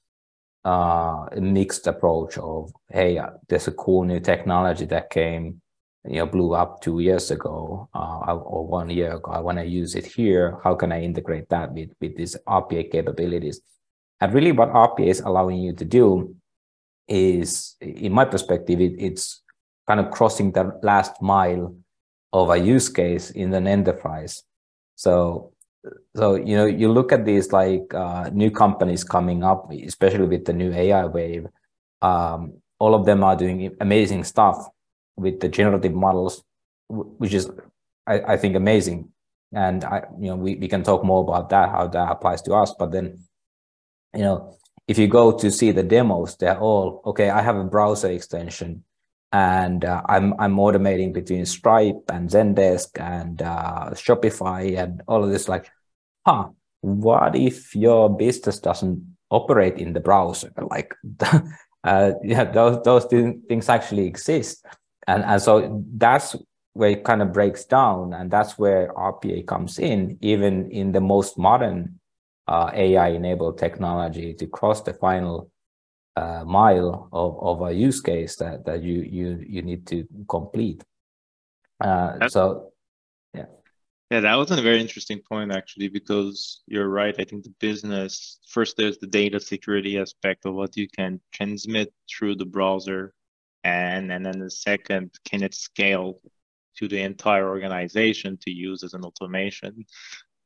uh, 0.64 1.26
mixed 1.38 1.88
approach 1.88 2.38
of, 2.38 2.72
hey, 2.90 3.18
uh, 3.18 3.32
there's 3.50 3.68
a 3.68 3.72
cool 3.72 4.04
new 4.04 4.20
technology 4.20 4.86
that 4.86 5.10
came 5.10 5.62
you 6.06 6.18
know 6.18 6.26
blew 6.26 6.54
up 6.54 6.82
two 6.82 7.00
years 7.00 7.30
ago 7.32 7.88
uh, 7.94 8.34
or 8.36 8.66
one 8.66 8.90
year 8.90 9.16
ago. 9.16 9.32
I 9.32 9.40
want 9.40 9.60
to 9.60 9.66
use 9.66 9.96
it 9.96 10.06
here. 10.06 10.60
How 10.64 10.76
can 10.76 10.92
I 10.92 11.02
integrate 11.02 11.50
that 11.50 11.72
with 11.74 11.92
with 12.02 12.16
these 12.16 12.36
RPA 12.48 12.92
capabilities? 12.92 13.62
And 14.20 14.34
really, 14.34 14.52
what 14.52 14.70
RPA 14.70 15.08
is 15.08 15.20
allowing 15.20 15.60
you 15.60 15.74
to 15.74 15.86
do 15.86 16.36
is, 17.12 17.76
in 17.82 18.14
my 18.14 18.26
perspective, 18.26 18.80
it, 18.80 18.94
it's 18.98 19.42
kind 19.88 20.00
of 20.00 20.12
crossing 20.12 20.52
the 20.52 20.80
last 20.82 21.22
mile 21.22 21.76
of 22.32 22.50
a 22.50 22.58
use 22.58 22.88
case 22.88 23.32
in 23.32 23.54
an 23.54 23.68
enterprise. 23.68 24.44
So, 24.96 25.52
so 26.16 26.36
you 26.36 26.56
know, 26.56 26.66
you 26.66 26.90
look 26.90 27.12
at 27.12 27.26
these 27.26 27.52
like 27.52 27.94
uh, 27.94 28.30
new 28.32 28.50
companies 28.50 29.04
coming 29.04 29.44
up, 29.44 29.70
especially 29.72 30.28
with 30.28 30.46
the 30.46 30.54
new 30.54 30.72
AI 30.72 31.06
wave. 31.06 31.48
Um, 32.02 32.54
all 32.80 32.96
of 32.96 33.06
them 33.06 33.24
are 33.24 33.36
doing 33.36 33.76
amazing 33.82 34.24
stuff 34.24 34.68
with 35.18 35.40
the 35.40 35.50
generative 35.50 35.94
models, 35.94 36.44
which 36.88 37.34
is, 37.34 37.50
I, 38.08 38.22
I 38.22 38.38
think, 38.38 38.56
amazing. 38.56 39.10
And 39.54 39.84
I, 39.84 40.04
you 40.18 40.30
know, 40.30 40.38
we, 40.38 40.56
we 40.56 40.68
can 40.70 40.82
talk 40.82 41.04
more 41.04 41.22
about 41.22 41.50
that, 41.50 41.70
how 41.70 41.88
that 41.88 42.10
applies 42.10 42.42
to 42.44 42.54
us. 42.54 42.74
But 42.80 42.92
then, 42.92 43.20
you 44.16 44.22
know, 44.22 44.58
if 44.92 44.98
you 44.98 45.08
go 45.08 45.32
to 45.32 45.52
see 45.52 45.72
the 45.72 45.84
demos, 45.84 46.36
they're 46.38 46.60
all 46.60 47.02
okay. 47.06 47.30
I 47.30 47.42
have 47.42 47.56
a 47.56 47.64
browser 47.64 48.10
extension, 48.12 48.84
and 49.32 49.86
uh, 49.86 50.02
I'm 50.08 50.34
I'm 50.40 50.58
automating 50.58 51.14
between 51.14 51.46
Stripe 51.46 52.04
and 52.10 52.30
Zendesk 52.30 53.00
and 53.00 53.42
uh, 53.42 53.92
Shopify 53.92 54.78
and 54.78 55.02
all 55.08 55.24
of 55.24 55.32
this. 55.32 55.48
Like, 55.48 55.72
huh? 56.26 56.50
What 56.82 57.36
if 57.36 57.76
your 57.76 58.10
business 58.10 58.60
doesn't 58.60 59.16
operate 59.30 59.78
in 59.78 59.94
the 59.94 60.02
browser? 60.02 60.52
Like, 60.70 60.94
uh, 61.84 62.12
yeah, 62.24 62.44
those 62.44 62.84
those 62.84 63.06
things 63.06 63.70
actually 63.70 64.08
exist 64.08 64.66
and 65.08 65.24
and 65.24 65.42
so 65.42 65.84
that's 65.98 66.36
where 66.74 66.92
it 66.92 67.04
kind 67.04 67.22
of 67.22 67.34
breaks 67.34 67.66
down 67.66 68.14
and 68.14 68.32
that's 68.32 68.58
where 68.58 68.94
rpa 68.94 69.46
comes 69.46 69.80
in 69.80 70.18
even 70.22 70.72
in 70.72 70.92
the 70.92 71.02
most 71.02 71.38
modern 71.38 72.00
uh, 72.48 72.72
ai 72.74 73.10
enabled 73.10 73.58
technology 73.58 74.34
to 74.34 74.48
cross 74.48 74.82
the 74.82 74.94
final 74.94 75.52
uh, 76.16 76.44
mile 76.46 77.10
of, 77.12 77.40
of 77.42 77.70
a 77.70 77.74
use 77.74 78.02
case 78.02 78.36
that, 78.36 78.66
that 78.66 78.84
you 78.84 79.02
you 79.02 79.44
you 79.48 79.62
need 79.62 79.88
to 79.88 80.06
complete. 80.28 80.84
Uh, 81.80 82.28
so 82.28 82.72
yeah. 83.34 83.46
Yeah 84.10 84.20
that 84.20 84.36
was 84.36 84.52
a 84.52 84.62
very 84.62 84.80
interesting 84.80 85.20
point 85.20 85.52
actually 85.52 85.88
because 85.88 86.62
you're 86.68 86.90
right. 86.90 87.16
I 87.18 87.24
think 87.24 87.44
the 87.44 87.54
business 87.60 88.40
first 88.48 88.78
there's 88.78 88.98
the 88.98 89.08
data 89.08 89.40
security 89.40 89.98
aspect 89.98 90.46
of 90.46 90.54
what 90.54 90.76
you 90.76 90.88
can 90.90 91.20
transmit 91.32 91.94
through 92.10 92.36
the 92.36 92.46
browser 92.46 93.14
and 93.64 94.12
and 94.12 94.26
then 94.26 94.40
the 94.40 94.52
second 94.52 95.12
can 95.24 95.44
it 95.44 95.54
scale 95.54 96.20
to 96.78 96.88
the 96.88 97.00
entire 97.00 97.48
organization 97.50 98.38
to 98.42 98.52
use 98.52 98.84
as 98.84 98.94
an 98.94 99.04
automation 99.04 99.86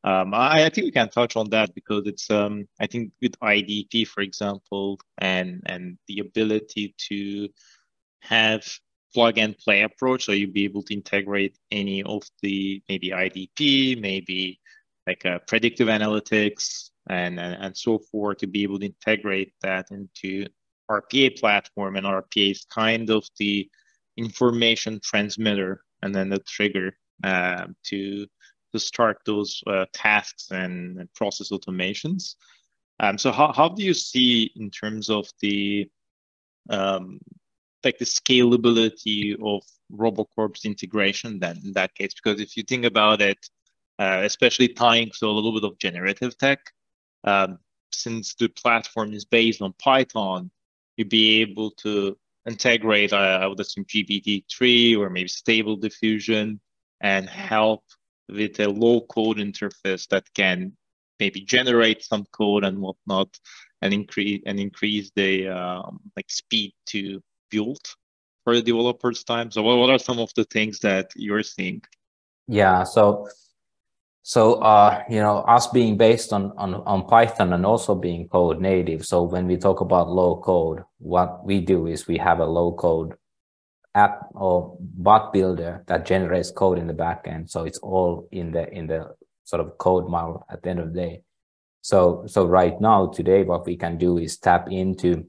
um, 0.05 0.33
I, 0.33 0.65
I, 0.65 0.69
think 0.69 0.85
we 0.85 0.91
can 0.91 1.09
touch 1.09 1.35
on 1.35 1.49
that 1.49 1.73
because 1.75 2.03
it's 2.05 2.29
um, 2.31 2.67
I 2.79 2.87
think 2.87 3.11
with 3.21 3.39
IDP 3.39 4.07
for 4.07 4.21
example 4.21 4.99
and 5.17 5.61
and 5.65 5.97
the 6.07 6.19
ability 6.19 6.95
to 7.09 7.49
have 8.21 8.65
plug 9.13 9.37
and 9.37 9.57
play 9.57 9.81
approach 9.81 10.25
so 10.25 10.31
you'll 10.31 10.51
be 10.51 10.65
able 10.65 10.83
to 10.83 10.93
integrate 10.93 11.57
any 11.71 12.03
of 12.03 12.23
the 12.41 12.81
maybe 12.89 13.09
IDP 13.09 13.99
maybe 13.99 14.59
like 15.07 15.23
a 15.25 15.39
predictive 15.47 15.87
analytics 15.87 16.89
and, 17.07 17.39
and 17.39 17.55
and 17.61 17.77
so 17.77 17.99
forth 17.99 18.37
to 18.39 18.47
be 18.47 18.63
able 18.63 18.79
to 18.79 18.85
integrate 18.85 19.53
that 19.61 19.87
into 19.91 20.45
RPA 20.89 21.39
platform, 21.39 21.95
and 21.95 22.05
RPA 22.05 22.51
is 22.51 22.65
kind 22.65 23.09
of 23.09 23.27
the 23.37 23.69
information 24.17 24.99
transmitter 25.03 25.81
and 26.01 26.13
then 26.13 26.29
the 26.29 26.39
trigger 26.39 26.95
uh, 27.23 27.67
to 27.83 28.27
to 28.75 28.79
start 28.79 29.17
those 29.25 29.63
uh, 29.67 29.85
tasks 29.93 30.51
and, 30.51 31.07
process 31.15 31.49
automations. 31.51 32.35
Um, 32.99 33.17
so 33.17 33.31
how, 33.31 33.51
how 33.53 33.69
do 33.69 33.83
you 33.83 33.93
see 33.93 34.51
in 34.55 34.69
terms 34.69 35.09
of 35.09 35.27
the 35.41 35.89
um, 36.69 37.19
like 37.83 37.97
the 37.99 38.05
scalability 38.05 39.33
of 39.33 39.61
RoboCorp's 39.91 40.65
integration 40.65 41.39
then 41.39 41.61
in 41.63 41.73
that 41.73 41.93
case? 41.95 42.13
Because 42.13 42.41
if 42.41 42.57
you 42.57 42.63
think 42.63 42.85
about 42.85 43.21
it, 43.21 43.37
uh, 43.99 44.21
especially 44.23 44.69
tying 44.69 45.11
to 45.19 45.27
a 45.27 45.35
little 45.37 45.53
bit 45.53 45.63
of 45.63 45.77
generative 45.77 46.37
tech, 46.37 46.59
um, 47.23 47.59
since 47.91 48.35
the 48.35 48.49
platform 48.49 49.13
is 49.13 49.25
based 49.25 49.61
on 49.61 49.73
Python, 49.79 50.51
you'd 50.97 51.09
be 51.09 51.41
able 51.41 51.71
to 51.71 52.17
integrate, 52.47 53.13
uh, 53.13 53.39
I 53.41 53.47
would 53.47 53.59
assume, 53.59 53.85
GPT-3 53.85 54.97
or 54.97 55.09
maybe 55.09 55.29
stable 55.29 55.75
diffusion 55.75 56.59
and 57.01 57.29
help 57.29 57.83
with 58.29 58.59
a 58.59 58.67
low 58.67 59.01
code 59.01 59.37
interface 59.37 60.07
that 60.09 60.25
can 60.33 60.71
maybe 61.19 61.41
generate 61.41 62.03
some 62.03 62.25
code 62.31 62.63
and 62.63 62.79
whatnot 62.79 63.29
and 63.81 63.93
increase 63.93 64.41
and 64.45 64.59
increase 64.59 65.11
the 65.15 65.47
um, 65.47 65.99
like 66.15 66.29
speed 66.29 66.73
to 66.87 67.21
build 67.49 67.81
for 68.43 68.55
the 68.55 68.61
developers 68.61 69.23
time 69.23 69.49
so 69.51 69.61
what, 69.61 69.77
what 69.77 69.89
are 69.89 69.99
some 69.99 70.19
of 70.19 70.29
the 70.35 70.43
things 70.45 70.79
that 70.79 71.11
you're 71.15 71.43
seeing 71.43 71.81
yeah 72.47 72.83
so 72.83 73.27
so, 74.27 74.55
uh, 74.55 75.03
you 75.07 75.19
know, 75.19 75.41
us 75.41 75.67
being 75.67 75.97
based 75.97 76.33
on, 76.33 76.51
on, 76.57 76.73
on 76.73 77.05
Python 77.05 77.53
and 77.53 77.63
also 77.63 77.93
being 77.93 78.27
code 78.27 78.59
native. 78.59 79.05
So 79.05 79.21
when 79.21 79.45
we 79.45 79.55
talk 79.55 79.81
about 79.81 80.09
low 80.09 80.37
code, 80.37 80.83
what 80.97 81.45
we 81.45 81.61
do 81.61 81.85
is 81.85 82.07
we 82.07 82.17
have 82.17 82.39
a 82.39 82.45
low 82.45 82.73
code 82.73 83.13
app 83.95 84.27
or 84.33 84.77
bot 84.79 85.33
builder 85.33 85.83
that 85.87 86.05
generates 86.05 86.51
code 86.51 86.77
in 86.77 86.87
the 86.87 86.93
backend. 86.93 87.49
So 87.49 87.63
it's 87.63 87.79
all 87.79 88.27
in 88.31 88.51
the, 88.51 88.71
in 88.71 88.87
the 88.87 89.15
sort 89.45 89.61
of 89.61 89.77
code 89.77 90.09
model 90.09 90.45
at 90.49 90.61
the 90.61 90.69
end 90.69 90.79
of 90.79 90.93
the 90.93 90.99
day. 90.99 91.21
So, 91.81 92.23
so 92.27 92.45
right 92.45 92.79
now, 92.81 93.07
today, 93.07 93.43
what 93.43 93.65
we 93.65 93.77
can 93.77 93.97
do 93.97 94.17
is 94.17 94.37
tap 94.37 94.67
into 94.71 95.25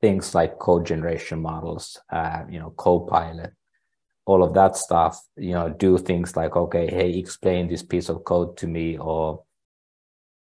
things 0.00 0.34
like 0.34 0.58
code 0.58 0.86
generation 0.86 1.40
models, 1.40 1.98
uh, 2.10 2.42
you 2.48 2.58
know, 2.58 2.70
Copilot, 2.70 3.52
all 4.26 4.42
of 4.42 4.52
that 4.54 4.76
stuff 4.76 5.18
you 5.36 5.52
know 5.52 5.70
do 5.70 5.96
things 5.96 6.36
like 6.36 6.56
okay 6.56 6.88
hey 6.88 7.10
explain 7.10 7.68
this 7.68 7.82
piece 7.82 8.08
of 8.08 8.24
code 8.24 8.56
to 8.56 8.66
me 8.66 8.98
or 8.98 9.42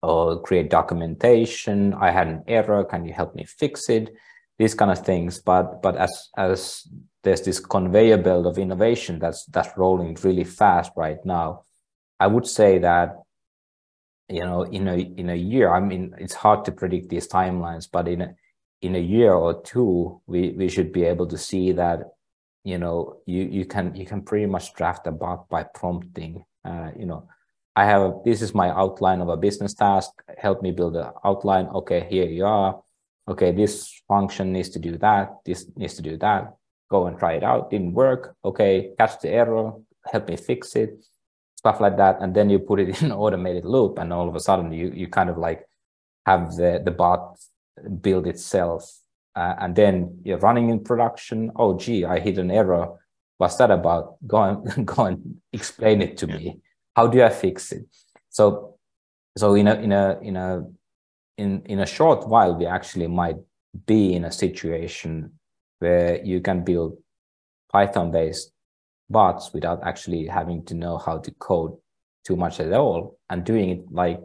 or 0.02 0.40
create 0.42 0.70
documentation 0.70 1.92
i 1.94 2.10
had 2.10 2.28
an 2.28 2.42
error 2.46 2.84
can 2.84 3.04
you 3.04 3.12
help 3.12 3.34
me 3.34 3.44
fix 3.44 3.88
it 3.88 4.10
these 4.58 4.74
kind 4.74 4.90
of 4.90 5.04
things 5.04 5.40
but 5.40 5.82
but 5.82 5.96
as 5.96 6.28
as 6.36 6.86
there's 7.22 7.42
this 7.42 7.60
conveyor 7.60 8.18
belt 8.18 8.46
of 8.46 8.58
innovation 8.58 9.18
that's 9.18 9.44
that's 9.46 9.76
rolling 9.76 10.16
really 10.22 10.44
fast 10.44 10.92
right 10.96 11.24
now. 11.24 11.64
I 12.18 12.26
would 12.26 12.46
say 12.46 12.78
that 12.78 13.16
you 14.30 14.44
know 14.44 14.62
in 14.62 14.86
a 14.88 14.96
in 14.96 15.28
a 15.30 15.34
year 15.34 15.72
i 15.72 15.80
mean 15.80 16.14
it's 16.18 16.34
hard 16.34 16.64
to 16.64 16.72
predict 16.72 17.08
these 17.08 17.26
timelines 17.26 17.88
but 17.90 18.06
in 18.06 18.20
a 18.20 18.34
in 18.80 18.94
a 18.94 18.98
year 18.98 19.32
or 19.32 19.60
two 19.62 20.20
we 20.26 20.50
we 20.50 20.68
should 20.68 20.92
be 20.92 21.04
able 21.04 21.26
to 21.26 21.36
see 21.36 21.72
that 21.72 22.00
you 22.64 22.78
know 22.78 23.20
you 23.26 23.42
you 23.42 23.64
can 23.64 23.94
you 23.94 24.06
can 24.06 24.22
pretty 24.22 24.46
much 24.46 24.72
draft 24.74 25.06
a 25.06 25.12
bot 25.12 25.48
by 25.48 25.62
prompting 25.62 26.44
uh, 26.64 26.90
you 26.96 27.06
know. 27.06 27.26
I 27.76 27.84
have 27.86 28.16
this 28.24 28.42
is 28.42 28.52
my 28.52 28.68
outline 28.68 29.20
of 29.20 29.28
a 29.28 29.36
business 29.36 29.74
task. 29.74 30.10
Help 30.36 30.60
me 30.60 30.72
build 30.72 30.96
an 30.96 31.12
outline. 31.24 31.66
Okay 31.68 32.06
here 32.10 32.26
you 32.26 32.44
are. 32.44 32.82
Okay 33.28 33.52
this 33.52 34.02
function 34.08 34.52
needs 34.52 34.68
to 34.70 34.78
do 34.78 34.98
that. 34.98 35.36
This 35.46 35.66
needs 35.76 35.94
to 35.94 36.02
do 36.02 36.18
that 36.18 36.52
go 36.90 37.06
and 37.06 37.18
try 37.18 37.32
it 37.32 37.42
out 37.42 37.70
didn't 37.70 37.92
work 37.92 38.34
okay 38.44 38.92
catch 38.98 39.20
the 39.20 39.30
error 39.30 39.72
help 40.10 40.28
me 40.28 40.36
fix 40.36 40.74
it 40.76 41.02
stuff 41.56 41.80
like 41.80 41.96
that 41.96 42.16
and 42.20 42.34
then 42.34 42.50
you 42.50 42.58
put 42.58 42.80
it 42.80 42.88
in 43.02 43.10
an 43.10 43.12
automated 43.12 43.64
loop 43.64 43.98
and 43.98 44.12
all 44.12 44.28
of 44.28 44.34
a 44.34 44.40
sudden 44.40 44.72
you 44.72 44.90
you 44.94 45.06
kind 45.08 45.30
of 45.30 45.38
like 45.38 45.64
have 46.26 46.54
the 46.56 46.80
the 46.84 46.90
bot 46.90 47.38
build 48.00 48.26
itself 48.26 49.00
uh, 49.36 49.54
and 49.60 49.76
then 49.76 50.20
you're 50.24 50.38
running 50.38 50.70
in 50.70 50.80
production. 50.80 51.50
Oh, 51.56 51.78
gee, 51.78 52.04
I 52.04 52.18
hit 52.18 52.38
an 52.38 52.50
error. 52.50 52.98
What's 53.38 53.56
that 53.56 53.70
about? 53.70 54.16
Go 54.26 54.42
and 54.42 54.86
go 54.94 55.06
and 55.06 55.40
explain 55.52 56.02
it 56.02 56.16
to 56.18 56.26
yeah. 56.26 56.36
me. 56.36 56.60
How 56.96 57.06
do 57.06 57.22
I 57.22 57.30
fix 57.30 57.72
it? 57.72 57.86
So, 58.28 58.76
so 59.36 59.54
in 59.54 59.68
a 59.68 59.74
in 59.74 59.92
a 59.92 60.18
in 60.20 60.36
a 60.36 60.64
in 61.38 61.62
in 61.66 61.78
a 61.80 61.86
short 61.86 62.28
while, 62.28 62.54
we 62.54 62.66
actually 62.66 63.06
might 63.06 63.36
be 63.86 64.14
in 64.14 64.24
a 64.24 64.32
situation 64.32 65.32
where 65.80 66.24
you 66.24 66.40
can 66.40 66.64
build 66.64 66.96
Python-based 67.72 68.52
bots 69.08 69.52
without 69.52 69.80
actually 69.82 70.26
having 70.26 70.64
to 70.66 70.74
know 70.74 70.96
how 70.96 71.18
to 71.18 71.30
code 71.32 71.76
too 72.24 72.36
much 72.36 72.60
at 72.60 72.72
all 72.72 73.18
and 73.28 73.44
doing 73.44 73.70
it 73.70 73.80
like 73.90 74.20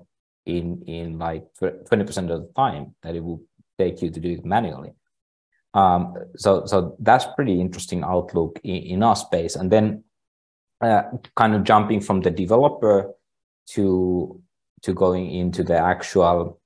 in 0.46 0.84
in 0.86 1.18
like 1.18 1.44
20% 1.60 2.32
of 2.32 2.42
the 2.42 2.52
time 2.56 2.94
that 3.02 3.16
it 3.16 3.24
will 3.24 3.42
take 3.80 4.02
you 4.02 4.12
to 4.12 4.20
do 4.20 4.32
it 4.32 4.46
manually. 4.46 4.94
Um, 5.74 6.16
so 6.38 6.66
so 6.66 6.96
that's 7.00 7.26
pretty 7.36 7.60
interesting 7.60 8.04
outlook 8.04 8.60
in, 8.64 8.76
in 8.76 9.04
our 9.04 9.16
space. 9.16 9.56
And 9.56 9.72
then 9.72 10.04
uh, 10.82 11.04
kind 11.36 11.56
of 11.56 11.64
jumping 11.64 12.02
from 12.02 12.22
the 12.22 12.32
developer 12.32 13.12
to 13.72 14.42
to 14.84 14.94
going 14.94 15.32
into 15.32 15.64
the 15.64 15.78
actual 15.78 16.60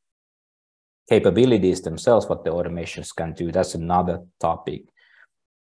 capabilities 1.09 1.81
themselves 1.81 2.27
what 2.27 2.43
the 2.43 2.51
automations 2.51 3.15
can 3.15 3.33
do 3.33 3.51
that's 3.51 3.75
another 3.75 4.21
topic 4.39 4.83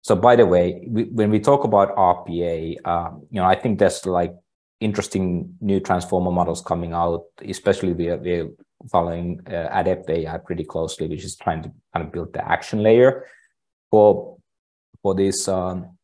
so 0.02 0.16
by 0.16 0.34
the 0.34 0.46
way 0.46 0.86
we, 0.88 1.04
when 1.04 1.30
we 1.30 1.38
talk 1.38 1.64
about 1.64 1.94
rpa 1.96 2.74
um, 2.86 3.22
you 3.30 3.40
know 3.40 3.46
i 3.46 3.54
think 3.54 3.78
there's 3.78 4.04
like 4.06 4.34
interesting 4.80 5.54
new 5.60 5.80
transformer 5.80 6.30
models 6.30 6.60
coming 6.60 6.92
out, 6.92 7.24
especially 7.46 7.92
we're, 7.92 8.16
we're 8.16 8.50
following 8.90 9.40
uh, 9.48 9.68
Adept 9.72 10.08
AI 10.10 10.38
pretty 10.38 10.64
closely, 10.64 11.08
which 11.08 11.24
is 11.24 11.36
trying 11.36 11.62
to 11.62 11.72
kind 11.92 12.06
of 12.06 12.12
build 12.12 12.32
the 12.32 12.46
action 12.46 12.82
layer 12.82 13.26
for 13.90 14.36
for 15.02 15.14
these 15.14 15.48
um, 15.48 15.96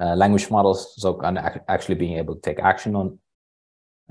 uh, 0.00 0.14
language 0.16 0.50
models. 0.50 0.94
So 0.96 1.14
kind 1.14 1.38
of 1.38 1.60
actually 1.68 1.96
being 1.96 2.18
able 2.18 2.34
to 2.34 2.40
take 2.40 2.58
action 2.58 2.96
on 2.96 3.18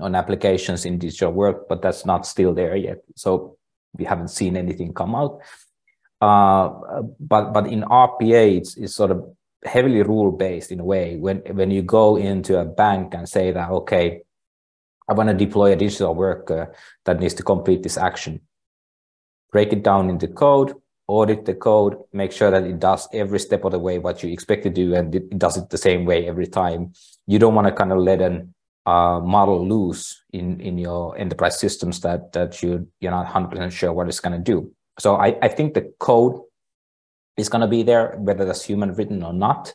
on 0.00 0.14
applications 0.14 0.84
in 0.86 0.98
digital 0.98 1.32
work, 1.32 1.68
but 1.68 1.82
that's 1.82 2.04
not 2.04 2.26
still 2.26 2.52
there 2.54 2.74
yet. 2.76 2.98
So 3.16 3.58
we 3.96 4.04
haven't 4.04 4.28
seen 4.28 4.56
anything 4.56 4.92
come 4.92 5.14
out. 5.14 5.40
Uh, 6.20 7.02
but 7.20 7.52
but 7.52 7.66
in 7.66 7.82
RPA, 7.82 8.58
it's, 8.58 8.76
it's 8.76 8.94
sort 8.94 9.10
of 9.10 9.24
heavily 9.64 10.02
rule 10.02 10.30
based 10.30 10.70
in 10.70 10.80
a 10.80 10.84
way 10.84 11.16
when 11.16 11.38
when 11.56 11.70
you 11.70 11.82
go 11.82 12.16
into 12.16 12.58
a 12.58 12.64
bank 12.64 13.14
and 13.14 13.28
say 13.28 13.50
that 13.50 13.70
okay 13.70 14.20
i 15.08 15.14
want 15.14 15.28
to 15.28 15.34
deploy 15.34 15.72
a 15.72 15.76
digital 15.76 16.14
worker 16.14 16.74
that 17.04 17.18
needs 17.18 17.34
to 17.34 17.42
complete 17.42 17.82
this 17.82 17.96
action 17.96 18.40
break 19.52 19.72
it 19.72 19.82
down 19.82 20.10
into 20.10 20.28
code 20.28 20.74
audit 21.06 21.44
the 21.44 21.54
code 21.54 21.96
make 22.12 22.32
sure 22.32 22.50
that 22.50 22.64
it 22.64 22.78
does 22.78 23.08
every 23.12 23.38
step 23.38 23.64
of 23.64 23.72
the 23.72 23.78
way 23.78 23.98
what 23.98 24.22
you 24.22 24.30
expect 24.30 24.62
to 24.62 24.70
do 24.70 24.94
and 24.94 25.14
it 25.14 25.38
does 25.38 25.56
it 25.56 25.70
the 25.70 25.78
same 25.78 26.04
way 26.04 26.28
every 26.28 26.46
time 26.46 26.92
you 27.26 27.38
don't 27.38 27.54
want 27.54 27.66
to 27.66 27.72
kind 27.72 27.92
of 27.92 27.98
let 27.98 28.20
an 28.20 28.53
uh, 28.86 29.20
model 29.20 29.66
loose 29.66 30.24
in 30.32 30.60
in 30.60 30.78
your 30.78 31.16
enterprise 31.18 31.58
systems 31.58 32.00
that 32.00 32.32
that 32.32 32.62
you 32.62 32.86
you're 33.00 33.12
not 33.12 33.26
100% 33.26 33.72
sure 33.72 33.92
what 33.92 34.08
it's 34.08 34.20
going 34.20 34.36
to 34.36 34.52
do 34.52 34.70
so 34.98 35.16
I, 35.16 35.36
I 35.42 35.48
think 35.48 35.74
the 35.74 35.92
code 35.98 36.40
is 37.36 37.48
going 37.48 37.62
to 37.62 37.68
be 37.68 37.82
there, 37.82 38.16
whether 38.18 38.44
that's 38.44 38.64
human 38.64 38.94
written 38.94 39.22
or 39.22 39.32
not. 39.32 39.74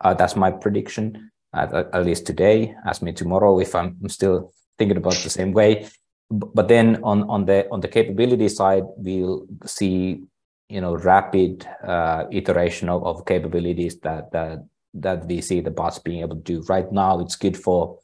Uh, 0.00 0.14
that's 0.14 0.36
my 0.36 0.50
prediction, 0.50 1.30
at, 1.54 1.72
at, 1.72 2.04
least 2.04 2.26
today. 2.26 2.74
Ask 2.86 3.02
me 3.02 3.12
tomorrow 3.12 3.60
if 3.60 3.74
I'm 3.74 3.96
still 4.08 4.52
thinking 4.78 4.96
about 4.96 5.14
the 5.14 5.30
same 5.30 5.52
way. 5.52 5.88
But 6.30 6.68
then 6.68 6.98
on 7.02 7.28
on 7.28 7.44
the 7.44 7.68
on 7.70 7.80
the 7.80 7.88
capability 7.88 8.48
side, 8.48 8.84
we'll 8.96 9.46
see 9.66 10.22
you 10.70 10.80
know 10.80 10.96
rapid 10.96 11.66
uh, 11.86 12.24
iteration 12.32 12.88
of, 12.88 13.04
of 13.04 13.26
capabilities 13.26 14.00
that 14.00 14.32
that 14.32 14.64
that 14.94 15.26
we 15.26 15.42
see 15.42 15.60
the 15.60 15.70
bots 15.70 15.98
being 15.98 16.22
able 16.22 16.36
to 16.36 16.42
do. 16.42 16.62
Right 16.62 16.90
now, 16.90 17.20
it's 17.20 17.36
good 17.36 17.56
for 17.56 17.98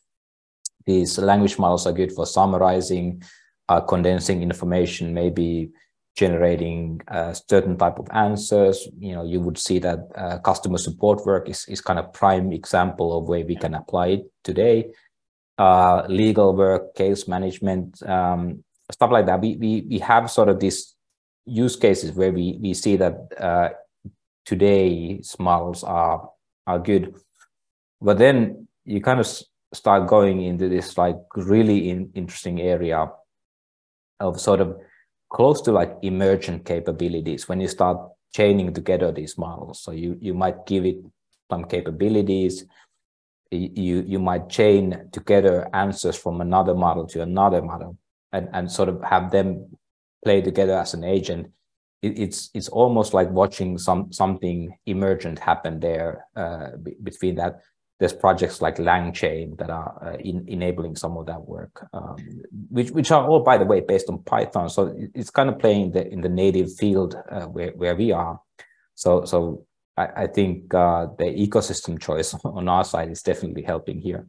these 0.88 1.18
language 1.18 1.59
models 1.59 1.87
are 1.87 1.92
good 1.92 2.11
for 2.11 2.25
summarizing, 2.25 3.23
uh, 3.68 3.83
condensing 3.83 4.42
information, 4.42 5.12
maybe 5.12 5.71
generating 6.16 6.99
a 7.09 7.16
uh, 7.16 7.35
certain 7.35 7.76
type 7.76 7.99
of 7.99 8.09
answers. 8.11 8.88
You 8.99 9.14
know, 9.14 9.25
you 9.25 9.38
would 9.40 9.59
see 9.59 9.78
that 9.80 10.00
uh, 10.16 10.38
customer 10.38 10.78
support 10.78 11.26
work 11.26 11.50
is, 11.50 11.66
is 11.68 11.83
kind 11.83 11.99
of 11.99 12.14
prime 12.14 12.52
example 12.52 13.18
of 13.18 13.28
where 13.28 13.45
we 13.45 13.54
can 13.54 13.75
apply 13.75 14.07
it 14.16 14.23
today. 14.42 14.87
Uh, 15.59 16.07
legal 16.09 16.57
work, 16.57 16.95
case 16.95 17.28
management, 17.28 18.02
um, 18.09 18.64
stuff 18.90 19.11
like 19.11 19.26
that. 19.26 19.42
We, 19.42 19.57
we, 19.57 19.85
we 19.90 19.99
have 19.99 20.30
sort 20.30 20.49
of 20.49 20.59
these 20.59 20.95
use 21.45 21.76
cases 21.76 22.12
where 22.12 22.33
we, 22.33 22.59
we 22.62 22.73
see 22.73 22.97
that 22.97 23.14
uh, 23.38 23.68
today's 24.46 25.37
models 25.38 25.85
are, 25.85 26.31
are 26.66 26.79
good. 26.79 27.14
But 28.01 28.16
then 28.16 28.68
you 28.87 29.03
kind 29.03 29.20
of 29.20 29.27
start 29.72 30.09
going 30.09 30.42
into 30.42 30.68
this 30.68 30.96
like 30.96 31.16
really 31.37 31.90
in, 31.90 32.11
interesting 32.14 32.61
area 32.61 33.11
of 34.20 34.40
sort 34.40 34.61
of 34.61 34.76
close 35.31 35.61
to 35.62 35.72
like 35.72 35.96
emergent 36.02 36.64
capabilities 36.64 37.48
when 37.48 37.61
you 37.61 37.68
start 37.68 37.98
chaining 38.35 38.72
together 38.72 39.12
these 39.12 39.37
models. 39.37 39.81
So 39.81 39.92
you, 39.92 40.16
you 40.20 40.35
might 40.35 40.66
give 40.66 40.85
it 40.85 40.96
some 41.50 41.64
capabilities, 41.64 42.64
you, 43.50 44.04
you 44.07 44.18
might 44.18 44.48
chain 44.48 45.09
together 45.12 45.68
answers 45.72 46.16
from 46.16 46.40
another 46.40 46.74
model 46.74 47.07
to 47.09 47.22
another 47.22 47.62
model 47.62 47.96
and, 48.33 48.48
and 48.52 48.70
sort 48.70 48.88
of 48.88 49.02
have 49.02 49.31
them 49.31 49.66
play 50.24 50.42
together 50.42 50.78
as 50.78 50.94
an 50.94 51.04
agent. 51.04 51.50
It, 52.02 52.18
it's, 52.18 52.50
it's 52.54 52.68
almost 52.68 53.14
like 53.14 53.31
watching 53.31 53.78
some, 53.78 54.12
something 54.12 54.76
emergent 54.87 55.38
happen 55.38 55.81
there 55.81 56.26
uh, 56.37 56.70
between 57.02 57.37
that 57.37 57.61
there's 57.98 58.12
projects 58.12 58.62
like 58.62 58.76
LangChain 58.76 59.58
that 59.58 59.70
are 59.70 60.12
uh, 60.14 60.16
in, 60.18 60.44
enabling 60.46 60.94
some 60.94 61.16
of 61.16 61.26
that 61.26 61.46
work, 61.46 61.87
um, 61.92 62.16
which 62.70 62.90
which 62.90 63.11
are 63.11 63.26
all, 63.26 63.40
by 63.40 63.58
the 63.58 63.64
way, 63.64 63.80
based 63.80 64.08
on 64.08 64.22
Python. 64.22 64.68
So 64.68 64.94
it's 65.14 65.30
kind 65.30 65.48
of 65.48 65.58
playing 65.58 65.92
the, 65.92 66.06
in 66.06 66.20
the 66.20 66.28
native 66.28 66.72
field 66.74 67.16
uh, 67.30 67.46
where 67.46 67.72
where 67.72 67.96
we 67.96 68.12
are. 68.12 68.40
So 68.94 69.24
so 69.24 69.66
I, 69.96 70.24
I 70.24 70.26
think 70.28 70.72
uh, 70.72 71.06
the 71.18 71.24
ecosystem 71.24 72.00
choice 72.00 72.34
on 72.44 72.68
our 72.68 72.84
side 72.84 73.11
is 73.11 73.22
definitely 73.22 73.62
helping 73.62 74.00
here. 74.00 74.26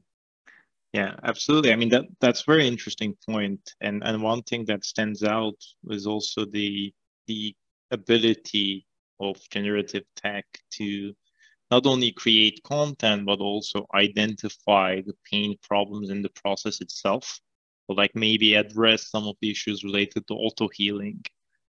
Yeah, 0.91 1.15
absolutely. 1.23 1.71
I 1.71 1.75
mean 1.75 1.89
that 1.89 2.05
that's 2.19 2.41
very 2.41 2.67
interesting 2.67 3.15
point, 3.29 3.75
and 3.81 4.01
and 4.03 4.23
one 4.23 4.41
thing 4.41 4.65
that 4.65 4.83
stands 4.83 5.23
out 5.23 5.63
is 5.89 6.07
also 6.07 6.45
the 6.45 6.91
the 7.27 7.55
ability 7.91 8.87
of 9.19 9.37
generative 9.51 10.05
tech 10.15 10.45
to 10.71 11.13
not 11.71 11.85
only 11.85 12.11
create 12.11 12.63
content, 12.63 13.25
but 13.25 13.39
also 13.39 13.85
identify 13.93 15.01
the 15.01 15.15
pain 15.29 15.55
problems 15.61 16.09
in 16.09 16.21
the 16.21 16.29
process 16.29 16.81
itself. 16.81 17.39
So 17.87 17.93
like 17.93 18.15
maybe 18.15 18.55
address 18.55 19.09
some 19.09 19.27
of 19.27 19.35
the 19.41 19.51
issues 19.51 19.83
related 19.83 20.27
to 20.27 20.33
auto 20.33 20.67
healing 20.73 21.23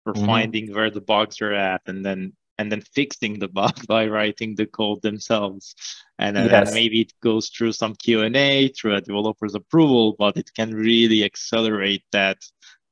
or 0.05 0.13
mm-hmm. 0.13 0.25
finding 0.25 0.73
where 0.73 0.89
the 0.89 1.01
bugs 1.01 1.41
are 1.41 1.53
at 1.53 1.81
and 1.87 2.05
then 2.05 2.33
and 2.57 2.69
then 2.69 2.81
fixing 2.93 3.39
the 3.39 3.47
bug 3.59 3.87
by 3.87 4.05
writing 4.07 4.53
the 4.55 4.65
code 4.65 5.01
themselves. 5.01 5.75
And 6.19 6.35
then 6.35 6.49
yes. 6.49 6.73
maybe 6.73 7.01
it 7.01 7.13
goes 7.23 7.49
through 7.49 7.71
some 7.71 7.95
Q&A, 7.95 8.67
through 8.67 8.95
a 8.95 9.01
developer's 9.01 9.55
approval, 9.55 10.17
but 10.19 10.35
it 10.35 10.53
can 10.53 10.75
really 10.75 11.23
accelerate 11.23 12.03
that 12.11 12.37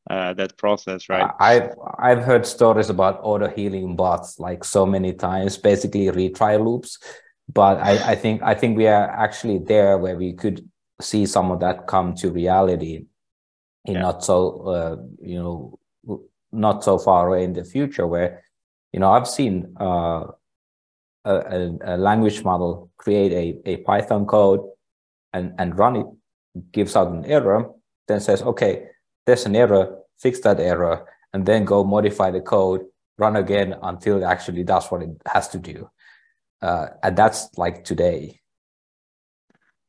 uh, 0.09 0.33
that 0.33 0.57
process, 0.57 1.09
right? 1.09 1.31
I've 1.39 1.71
I've 1.99 2.23
heard 2.23 2.45
stories 2.45 2.89
about 2.89 3.19
auto 3.23 3.47
healing 3.47 3.95
bots 3.95 4.39
like 4.39 4.63
so 4.63 4.85
many 4.85 5.13
times, 5.13 5.57
basically 5.57 6.07
retry 6.07 6.63
loops. 6.63 6.99
But 7.51 7.77
I, 7.77 8.11
I 8.11 8.15
think 8.15 8.41
I 8.41 8.53
think 8.53 8.77
we 8.77 8.87
are 8.87 9.09
actually 9.09 9.59
there 9.59 9.97
where 9.97 10.17
we 10.17 10.33
could 10.33 10.69
see 11.01 11.25
some 11.25 11.51
of 11.51 11.59
that 11.61 11.87
come 11.87 12.13
to 12.15 12.31
reality 12.31 13.05
in 13.85 13.93
yeah. 13.93 14.01
not 14.01 14.23
so 14.23 14.67
uh, 14.67 14.95
you 15.21 15.37
know 15.39 15.79
not 16.51 16.83
so 16.83 16.97
far 16.97 17.27
away 17.27 17.43
in 17.43 17.53
the 17.53 17.63
future 17.63 18.07
where 18.07 18.43
you 18.91 18.99
know 18.99 19.11
I've 19.11 19.27
seen 19.27 19.75
uh, 19.79 20.25
a, 21.27 21.77
a, 21.81 21.97
language 21.97 22.43
model 22.43 22.89
create 22.97 23.31
a, 23.31 23.69
a 23.69 23.77
Python 23.77 24.25
code 24.25 24.61
and, 25.33 25.53
and 25.57 25.77
run 25.77 25.95
it, 25.97 26.07
gives 26.71 26.95
out 26.95 27.11
an 27.11 27.25
error, 27.25 27.69
then 28.07 28.19
says, 28.19 28.41
okay, 28.41 28.87
there's 29.27 29.45
an 29.45 29.55
error, 29.55 29.99
fix 30.17 30.39
that 30.39 30.59
error, 30.59 31.05
and 31.33 31.45
then 31.45 31.65
go 31.65 31.83
modify 31.83 32.31
the 32.31 32.41
code, 32.41 32.85
run 33.17 33.35
again 33.35 33.75
until 33.83 34.17
it 34.17 34.23
actually 34.23 34.63
does 34.63 34.87
what 34.87 35.03
it 35.03 35.09
has 35.27 35.49
to 35.49 35.59
do. 35.59 35.87
Uh, 36.61 36.87
and 37.03 37.15
that's 37.15 37.49
like 37.57 37.83
today. 37.83 38.39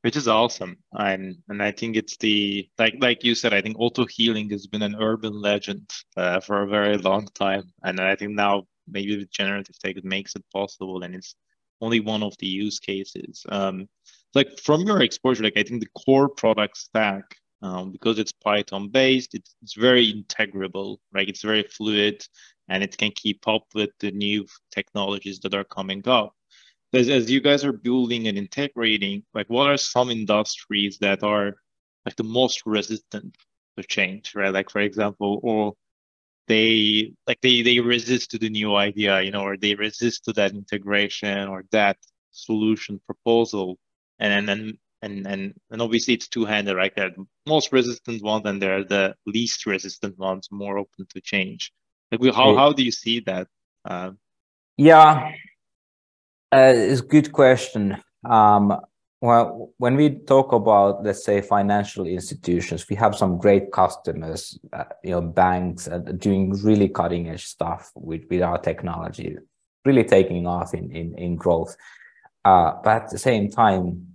Which 0.02 0.16
is 0.16 0.28
awesome, 0.28 0.76
and 0.92 1.36
and 1.48 1.62
I 1.62 1.72
think 1.72 1.96
it's 1.96 2.16
the 2.18 2.68
like 2.78 2.94
like 3.00 3.24
you 3.24 3.34
said. 3.34 3.52
I 3.52 3.60
think 3.60 3.76
auto 3.78 4.06
healing 4.06 4.48
has 4.50 4.66
been 4.66 4.82
an 4.82 4.96
urban 5.00 5.32
legend 5.40 5.90
uh, 6.16 6.40
for 6.40 6.62
a 6.62 6.68
very 6.68 6.98
long 6.98 7.26
time, 7.34 7.64
and 7.82 8.00
I 8.00 8.14
think 8.14 8.32
now 8.32 8.64
maybe 8.86 9.16
with 9.16 9.30
generative 9.30 9.78
tech 9.78 9.96
it 9.96 10.04
makes 10.04 10.36
it 10.36 10.44
possible, 10.52 11.02
and 11.02 11.14
it's 11.14 11.34
only 11.80 12.00
one 12.00 12.22
of 12.22 12.36
the 12.38 12.46
use 12.46 12.78
cases. 12.78 13.44
Um, 13.48 13.88
like 14.34 14.58
from 14.60 14.82
your 14.82 15.02
exposure, 15.02 15.42
like 15.42 15.56
I 15.56 15.64
think 15.64 15.80
the 15.80 16.04
core 16.04 16.28
product 16.28 16.76
stack 16.76 17.24
um, 17.62 17.90
because 17.90 18.18
it's 18.18 18.32
Python 18.32 18.88
based, 18.88 19.34
it's, 19.34 19.54
it's 19.62 19.74
very 19.74 20.12
integrable, 20.12 20.98
right? 21.12 21.28
It's 21.28 21.42
very 21.42 21.64
fluid 21.64 22.24
and 22.68 22.82
it 22.82 22.96
can 22.96 23.10
keep 23.12 23.46
up 23.48 23.64
with 23.74 23.90
the 24.00 24.10
new 24.10 24.46
technologies 24.70 25.40
that 25.40 25.54
are 25.54 25.64
coming 25.64 26.06
up. 26.06 26.34
As, 26.92 27.08
as 27.08 27.30
you 27.30 27.40
guys 27.40 27.64
are 27.64 27.72
building 27.72 28.28
and 28.28 28.38
integrating, 28.38 29.22
like 29.34 29.48
what 29.48 29.68
are 29.68 29.76
some 29.76 30.10
industries 30.10 30.98
that 30.98 31.22
are 31.22 31.54
like 32.06 32.16
the 32.16 32.24
most 32.24 32.62
resistant 32.64 33.36
to 33.76 33.84
change, 33.84 34.34
right? 34.34 34.52
Like 34.52 34.70
for 34.70 34.80
example, 34.80 35.40
or 35.42 35.74
they 36.46 37.12
like 37.26 37.40
they 37.42 37.62
they 37.62 37.80
resist 37.80 38.30
to 38.30 38.38
the 38.38 38.48
new 38.48 38.74
idea, 38.74 39.20
you 39.22 39.30
know, 39.30 39.42
or 39.42 39.56
they 39.56 39.74
resist 39.74 40.24
to 40.24 40.32
that 40.34 40.52
integration 40.52 41.48
or 41.48 41.64
that 41.72 41.98
solution 42.30 43.00
proposal, 43.06 43.78
and 44.18 44.48
then 44.48 44.78
and 45.02 45.26
and 45.26 45.54
and 45.70 45.82
obviously 45.82 46.14
it's 46.14 46.28
two-handed, 46.28 46.74
right? 46.74 46.94
There 46.94 47.06
are 47.06 47.10
the 47.10 47.26
most 47.46 47.72
resistant 47.72 48.22
ones, 48.22 48.46
and 48.46 48.60
they're 48.60 48.84
the 48.84 49.14
least 49.26 49.66
resistant 49.66 50.18
ones, 50.18 50.48
more 50.50 50.78
open 50.78 51.06
to 51.10 51.20
change. 51.20 51.72
Like, 52.10 52.34
how 52.34 52.54
how 52.56 52.72
do 52.72 52.82
you 52.82 52.92
see 52.92 53.20
that? 53.20 53.48
Uh, 53.84 54.12
yeah, 54.76 55.32
uh, 56.52 56.72
it's 56.74 57.00
a 57.00 57.04
good 57.04 57.32
question. 57.32 57.96
Um, 58.24 58.78
well, 59.20 59.72
when 59.78 59.96
we 59.96 60.10
talk 60.10 60.52
about, 60.52 61.02
let's 61.02 61.24
say, 61.24 61.40
financial 61.40 62.06
institutions, 62.06 62.88
we 62.88 62.94
have 62.96 63.16
some 63.16 63.36
great 63.36 63.72
customers, 63.72 64.58
uh, 64.72 64.84
you 65.02 65.10
know, 65.10 65.20
banks 65.20 65.88
uh, 65.88 65.98
doing 65.98 66.52
really 66.62 66.88
cutting 66.88 67.28
edge 67.28 67.46
stuff 67.46 67.90
with, 67.96 68.22
with 68.30 68.42
our 68.42 68.58
technology, 68.58 69.36
really 69.84 70.04
taking 70.04 70.46
off 70.46 70.72
in, 70.72 70.92
in, 70.92 71.18
in 71.18 71.34
growth. 71.34 71.76
Uh, 72.44 72.74
but 72.84 73.02
at 73.02 73.10
the 73.10 73.18
same 73.18 73.50
time, 73.50 74.06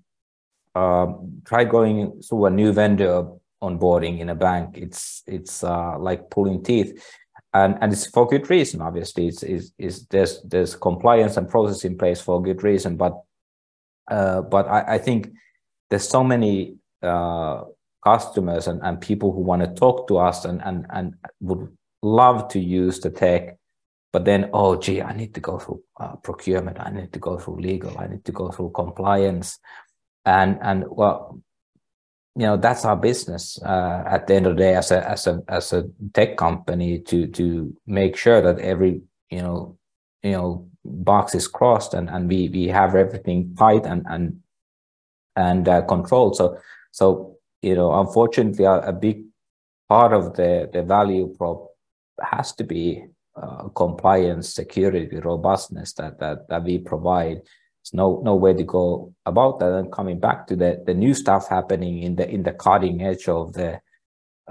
um, 0.75 1.41
try 1.45 1.63
going 1.63 2.21
through 2.21 2.45
a 2.45 2.49
new 2.49 2.73
vendor 2.73 3.27
onboarding 3.61 4.19
in 4.19 4.29
a 4.29 4.35
bank. 4.35 4.77
It's 4.77 5.23
it's 5.27 5.63
uh, 5.63 5.97
like 5.99 6.29
pulling 6.29 6.63
teeth, 6.63 7.03
and 7.53 7.77
and 7.81 7.93
it's 7.93 8.07
for 8.07 8.27
good 8.27 8.49
reason. 8.49 8.81
Obviously, 8.81 9.27
it's 9.27 9.43
is 9.43 9.73
is 9.77 10.05
there's 10.07 10.41
there's 10.43 10.75
compliance 10.75 11.37
and 11.37 11.49
process 11.49 11.85
in 11.85 11.97
place 11.97 12.21
for 12.21 12.41
good 12.41 12.63
reason, 12.63 12.97
but 12.97 13.21
uh, 14.09 14.41
but 14.41 14.67
I, 14.67 14.95
I, 14.95 14.97
think 14.97 15.31
there's 15.89 16.07
so 16.07 16.23
many 16.23 16.75
uh, 17.01 17.63
customers 18.03 18.67
and, 18.67 18.81
and 18.83 18.99
people 18.99 19.31
who 19.31 19.41
want 19.41 19.61
to 19.61 19.67
talk 19.67 20.07
to 20.09 20.17
us 20.17 20.45
and, 20.45 20.61
and, 20.63 20.85
and 20.89 21.13
would 21.39 21.69
love 22.01 22.49
to 22.49 22.59
use 22.59 22.99
the 22.99 23.09
tech, 23.09 23.57
but 24.11 24.25
then, 24.25 24.49
oh, 24.53 24.75
gee, 24.75 25.01
I 25.01 25.13
need 25.13 25.33
to 25.35 25.39
go 25.39 25.57
through 25.57 25.81
uh, 25.99 26.15
procurement, 26.17 26.79
I 26.79 26.89
need 26.89 27.13
to 27.13 27.19
go 27.19 27.37
through 27.37 27.61
legal, 27.61 27.97
I 27.97 28.07
need 28.07 28.25
to 28.25 28.31
go 28.31 28.51
through 28.51 28.71
compliance. 28.71 29.59
And, 30.25 30.57
and 30.61 30.85
well, 30.87 31.41
you 32.35 32.43
know, 32.43 32.57
that's 32.57 32.85
our 32.85 32.95
business 32.95 33.61
uh, 33.63 34.03
at 34.07 34.27
the 34.27 34.35
end 34.35 34.47
of 34.47 34.55
the 34.55 34.63
day 34.63 34.75
as 34.75 34.91
a, 34.91 35.07
as 35.09 35.27
a, 35.27 35.43
as 35.47 35.73
a 35.73 35.85
tech 36.13 36.37
company 36.37 36.99
to, 36.99 37.27
to 37.27 37.75
make 37.85 38.15
sure 38.17 38.41
that 38.41 38.59
every, 38.59 39.01
you 39.29 39.41
know, 39.41 39.77
you 40.23 40.31
know, 40.31 40.67
box 40.83 41.35
is 41.35 41.47
crossed 41.47 41.93
and, 41.93 42.09
and 42.09 42.27
we, 42.27 42.49
we 42.49 42.67
have 42.67 42.95
everything 42.95 43.55
tight 43.57 43.85
and, 43.85 44.05
and, 44.09 44.39
and 45.35 45.67
uh, 45.67 45.81
controlled. 45.83 46.35
So, 46.35 46.57
so, 46.91 47.37
you 47.61 47.75
know, 47.75 47.93
unfortunately, 47.99 48.65
a, 48.65 48.79
a, 48.79 48.93
big 48.93 49.23
part 49.87 50.13
of 50.13 50.35
the, 50.35 50.69
the 50.71 50.83
value 50.83 51.33
prop 51.37 51.69
has 52.21 52.51
to 52.53 52.63
be 52.63 53.05
uh, 53.35 53.69
compliance, 53.69 54.53
security, 54.53 55.17
robustness 55.17 55.93
that, 55.93 56.19
that, 56.19 56.47
that 56.49 56.63
we 56.63 56.77
provide. 56.77 57.41
There's 57.83 57.93
no, 57.93 58.21
no 58.23 58.35
way 58.35 58.53
to 58.53 58.63
go 58.63 59.13
about 59.25 59.59
that. 59.59 59.73
And 59.73 59.91
coming 59.91 60.19
back 60.19 60.47
to 60.47 60.55
the, 60.55 60.81
the 60.85 60.93
new 60.93 61.13
stuff 61.13 61.49
happening 61.49 62.03
in 62.03 62.15
the, 62.15 62.29
in 62.29 62.43
the 62.43 62.53
cutting 62.53 63.01
edge 63.01 63.27
of 63.27 63.53
the, 63.53 63.81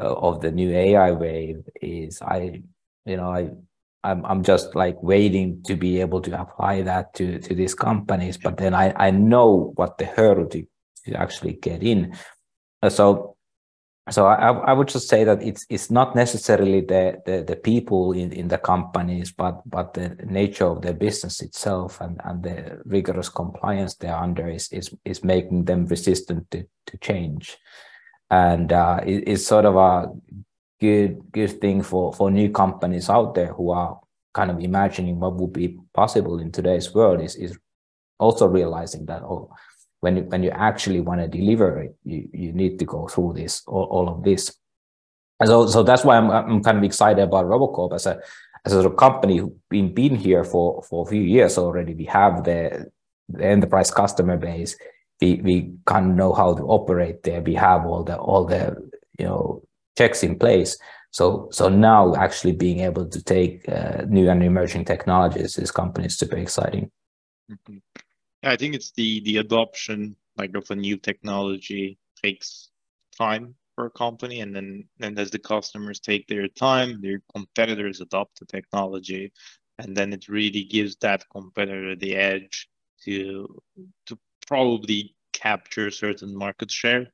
uh, 0.00 0.14
of 0.14 0.40
the 0.40 0.50
new 0.50 0.70
AI 0.70 1.12
wave 1.12 1.64
is 1.80 2.20
I, 2.22 2.62
you 3.04 3.16
know, 3.16 3.30
I, 3.30 3.50
I'm 4.04 4.24
I'm 4.26 4.42
just 4.42 4.74
like 4.74 5.00
waiting 5.02 5.62
to 5.66 5.76
be 5.76 6.00
able 6.00 6.20
to 6.22 6.40
apply 6.40 6.82
that 6.82 7.14
to 7.14 7.38
to 7.38 7.54
these 7.54 7.74
companies. 7.74 8.36
But 8.36 8.56
then 8.56 8.74
I 8.74 8.92
I 8.96 9.10
know 9.10 9.72
what 9.76 9.98
the 9.98 10.06
hurdle 10.06 10.46
to, 10.48 10.66
to 11.06 11.14
actually 11.14 11.54
get 11.54 11.82
in. 11.82 12.16
Uh, 12.82 12.90
so 12.90 13.36
so 14.10 14.26
I 14.26 14.50
I 14.50 14.72
would 14.72 14.88
just 14.88 15.08
say 15.08 15.22
that 15.22 15.42
it's 15.42 15.64
it's 15.68 15.90
not 15.90 16.16
necessarily 16.16 16.80
the 16.80 17.22
the, 17.24 17.44
the 17.46 17.56
people 17.56 18.12
in, 18.12 18.32
in 18.32 18.48
the 18.48 18.58
companies, 18.58 19.30
but 19.30 19.62
but 19.64 19.94
the 19.94 20.16
nature 20.24 20.66
of 20.66 20.82
the 20.82 20.92
business 20.92 21.40
itself 21.40 22.00
and, 22.00 22.20
and 22.24 22.42
the 22.42 22.80
rigorous 22.84 23.28
compliance 23.28 23.94
they're 23.94 24.16
under 24.16 24.48
is 24.48 24.68
is 24.72 24.92
is 25.04 25.22
making 25.22 25.66
them 25.66 25.86
resistant 25.86 26.50
to 26.50 26.66
to 26.86 26.98
change. 26.98 27.56
And 28.28 28.72
uh, 28.72 29.00
it, 29.06 29.28
it's 29.28 29.46
sort 29.46 29.66
of 29.66 29.76
a 29.76 30.08
good 30.80 31.30
good 31.30 31.60
thing 31.60 31.82
for 31.82 32.12
for 32.12 32.28
new 32.28 32.50
companies 32.50 33.08
out 33.08 33.34
there 33.36 33.52
who 33.52 33.70
are 33.70 34.00
kind 34.34 34.50
of 34.50 34.58
imagining 34.58 35.20
what 35.20 35.34
would 35.36 35.52
be 35.52 35.78
possible 35.94 36.40
in 36.40 36.50
today's 36.50 36.92
world 36.92 37.20
is 37.20 37.36
is 37.36 37.56
also 38.18 38.46
realizing 38.48 39.06
that 39.06 39.22
oh 39.22 39.48
when 40.02 40.16
you, 40.18 40.22
when 40.24 40.42
you 40.42 40.50
actually 40.50 41.00
want 41.00 41.20
to 41.20 41.28
deliver 41.28 41.80
it 41.80 41.96
you 42.04 42.28
you 42.32 42.52
need 42.52 42.78
to 42.78 42.84
go 42.84 43.08
through 43.08 43.32
this 43.32 43.62
all, 43.66 43.88
all 43.90 44.08
of 44.08 44.22
this 44.22 44.54
and 45.42 45.48
so 45.48 45.66
so 45.66 45.82
that's 45.82 46.04
why 46.04 46.16
I'm 46.16 46.30
I'm 46.30 46.62
kind 46.62 46.78
of 46.78 46.84
excited 46.84 47.20
about 47.20 47.46
Robocorp 47.46 47.94
as 47.94 48.06
a 48.06 48.20
as 48.64 48.74
a 48.74 48.90
company 48.90 49.38
who's 49.38 49.50
been 49.68 49.92
been 49.92 50.14
here 50.14 50.44
for 50.44 50.82
for 50.82 51.04
a 51.04 51.10
few 51.10 51.22
years 51.22 51.58
already. 51.58 51.94
We 51.94 52.04
have 52.04 52.44
the, 52.44 52.90
the 53.28 53.44
enterprise 53.44 53.90
customer 53.90 54.36
base. 54.36 54.76
We 55.20 55.40
we 55.42 55.74
kind 55.84 56.10
of 56.10 56.16
know 56.16 56.32
how 56.32 56.54
to 56.54 56.62
operate 56.62 57.24
there. 57.24 57.40
We 57.40 57.54
have 57.54 57.84
all 57.86 58.04
the 58.04 58.16
all 58.16 58.44
the 58.44 58.76
you 59.18 59.26
know 59.26 59.62
checks 59.98 60.22
in 60.22 60.38
place. 60.38 60.78
So, 61.10 61.48
so 61.52 61.68
now 61.68 62.14
actually 62.14 62.52
being 62.52 62.80
able 62.80 63.06
to 63.06 63.22
take 63.22 63.68
uh, 63.68 64.06
new 64.08 64.30
and 64.30 64.42
emerging 64.42 64.86
technologies 64.86 65.58
is 65.58 65.70
companies 65.70 66.16
super 66.16 66.36
exciting. 66.36 66.90
Mm-hmm. 67.50 67.78
I 68.42 68.56
think 68.56 68.74
it's 68.74 68.92
the 68.92 69.20
the 69.20 69.38
adoption 69.38 70.16
like 70.36 70.54
of 70.56 70.70
a 70.70 70.76
new 70.76 70.96
technology 70.96 71.98
takes 72.22 72.70
time 73.16 73.54
for 73.74 73.86
a 73.86 73.90
company, 73.90 74.40
and 74.40 74.54
then 74.54 74.88
and 75.00 75.18
as 75.18 75.30
the 75.30 75.38
customers 75.38 76.00
take 76.00 76.26
their 76.28 76.48
time, 76.48 77.00
their 77.00 77.22
competitors 77.34 78.00
adopt 78.00 78.40
the 78.40 78.46
technology, 78.46 79.32
and 79.78 79.96
then 79.96 80.12
it 80.12 80.28
really 80.28 80.64
gives 80.64 80.96
that 80.96 81.24
competitor 81.30 81.96
the 81.96 82.16
edge 82.16 82.68
to 83.04 83.62
to 84.06 84.18
probably 84.46 85.14
capture 85.32 85.90
certain 85.90 86.36
market 86.36 86.70
share 86.70 87.12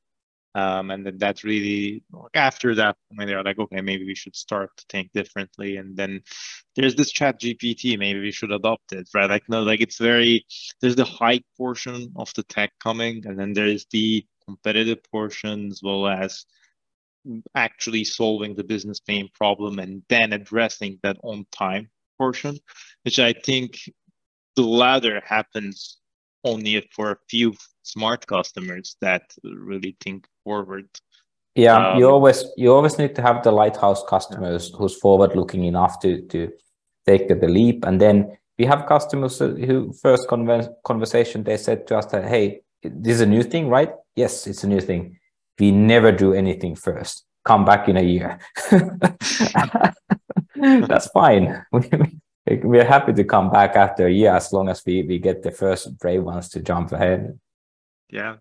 um, 0.55 0.89
and 0.89 1.05
then 1.05 1.17
that's 1.17 1.43
really 1.43 2.03
after 2.33 2.73
that 2.75 2.97
when 3.15 3.27
they're 3.27 3.43
like, 3.43 3.59
okay, 3.59 3.81
maybe 3.81 4.05
we 4.05 4.15
should 4.15 4.35
start 4.35 4.75
to 4.77 4.85
think 4.89 5.11
differently. 5.13 5.77
And 5.77 5.95
then 5.95 6.21
there's 6.75 6.95
this 6.95 7.11
chat 7.11 7.39
GPT, 7.39 7.97
maybe 7.97 8.19
we 8.19 8.31
should 8.31 8.51
adopt 8.51 8.91
it, 8.93 9.09
right? 9.13 9.29
Like, 9.29 9.47
no, 9.47 9.61
like 9.63 9.81
it's 9.81 9.99
very, 9.99 10.45
there's 10.81 10.95
the 10.95 11.05
hype 11.05 11.45
portion 11.57 12.11
of 12.15 12.33
the 12.35 12.43
tech 12.43 12.71
coming, 12.79 13.25
and 13.27 13.37
then 13.37 13.53
there's 13.53 13.85
the 13.91 14.25
competitive 14.45 14.99
portion 15.11 15.67
as 15.69 15.81
well 15.83 16.07
as 16.07 16.45
actually 17.53 18.03
solving 18.03 18.55
the 18.55 18.63
business 18.63 18.99
pain 18.99 19.29
problem 19.33 19.77
and 19.77 20.01
then 20.09 20.33
addressing 20.33 20.99
that 21.03 21.17
on 21.23 21.45
time 21.51 21.89
portion, 22.17 22.57
which 23.03 23.19
I 23.19 23.33
think 23.33 23.77
the 24.55 24.63
latter 24.63 25.21
happens 25.25 25.99
only 26.43 26.87
for 26.91 27.11
a 27.11 27.17
few 27.29 27.53
smart 27.83 28.25
customers 28.27 28.95
that 29.01 29.23
really 29.43 29.95
think 30.01 30.27
forward. 30.49 30.89
Yeah, 31.55 31.77
um, 31.77 31.99
you 31.99 32.05
always 32.09 32.39
you 32.61 32.73
always 32.73 32.97
need 33.01 33.13
to 33.15 33.21
have 33.21 33.43
the 33.43 33.51
lighthouse 33.61 34.01
customers 34.13 34.63
who's 34.77 34.95
forward 35.03 35.35
looking 35.35 35.63
enough 35.65 35.99
to 36.03 36.11
to 36.33 36.39
take 37.05 37.27
the 37.27 37.51
leap, 37.57 37.85
and 37.87 37.99
then 37.99 38.37
we 38.57 38.65
have 38.65 38.85
customers 38.95 39.39
who 39.39 39.93
first 40.05 40.27
conversation 40.83 41.43
they 41.43 41.57
said 41.57 41.79
to 41.87 41.97
us 41.99 42.07
that 42.11 42.25
hey, 42.33 42.61
this 42.83 43.15
is 43.15 43.21
a 43.21 43.33
new 43.35 43.43
thing, 43.43 43.69
right? 43.69 43.91
Yes, 44.15 44.47
it's 44.47 44.63
a 44.63 44.67
new 44.67 44.81
thing. 44.81 45.17
We 45.59 45.71
never 45.71 46.11
do 46.11 46.33
anything 46.33 46.75
first. 46.75 47.25
Come 47.45 47.65
back 47.65 47.89
in 47.89 47.97
a 47.97 48.07
year. 48.15 48.39
That's 50.89 51.07
fine. 51.07 51.65
we're 52.71 52.91
happy 52.95 53.13
to 53.13 53.23
come 53.23 53.49
back 53.49 53.75
after 53.75 54.07
a 54.07 54.11
year 54.11 54.35
as 54.35 54.51
long 54.53 54.69
as 54.69 54.83
we, 54.85 55.03
we 55.03 55.19
get 55.19 55.43
the 55.43 55.51
first 55.51 55.97
brave 55.99 56.23
ones 56.23 56.49
to 56.49 56.59
jump 56.61 56.91
ahead. 56.91 57.39
Yeah. 58.09 58.37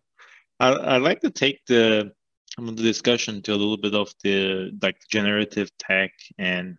I, 0.61 0.97
I'd 0.97 1.03
like 1.03 1.21
to 1.21 1.31
take 1.31 1.64
the, 1.66 2.12
the 2.57 2.73
discussion 2.73 3.42
to 3.42 3.53
a 3.53 3.57
little 3.57 3.77
bit 3.77 3.94
of 3.94 4.12
the 4.23 4.73
like 4.83 4.99
generative 5.11 5.71
tech 5.79 6.12
and 6.38 6.77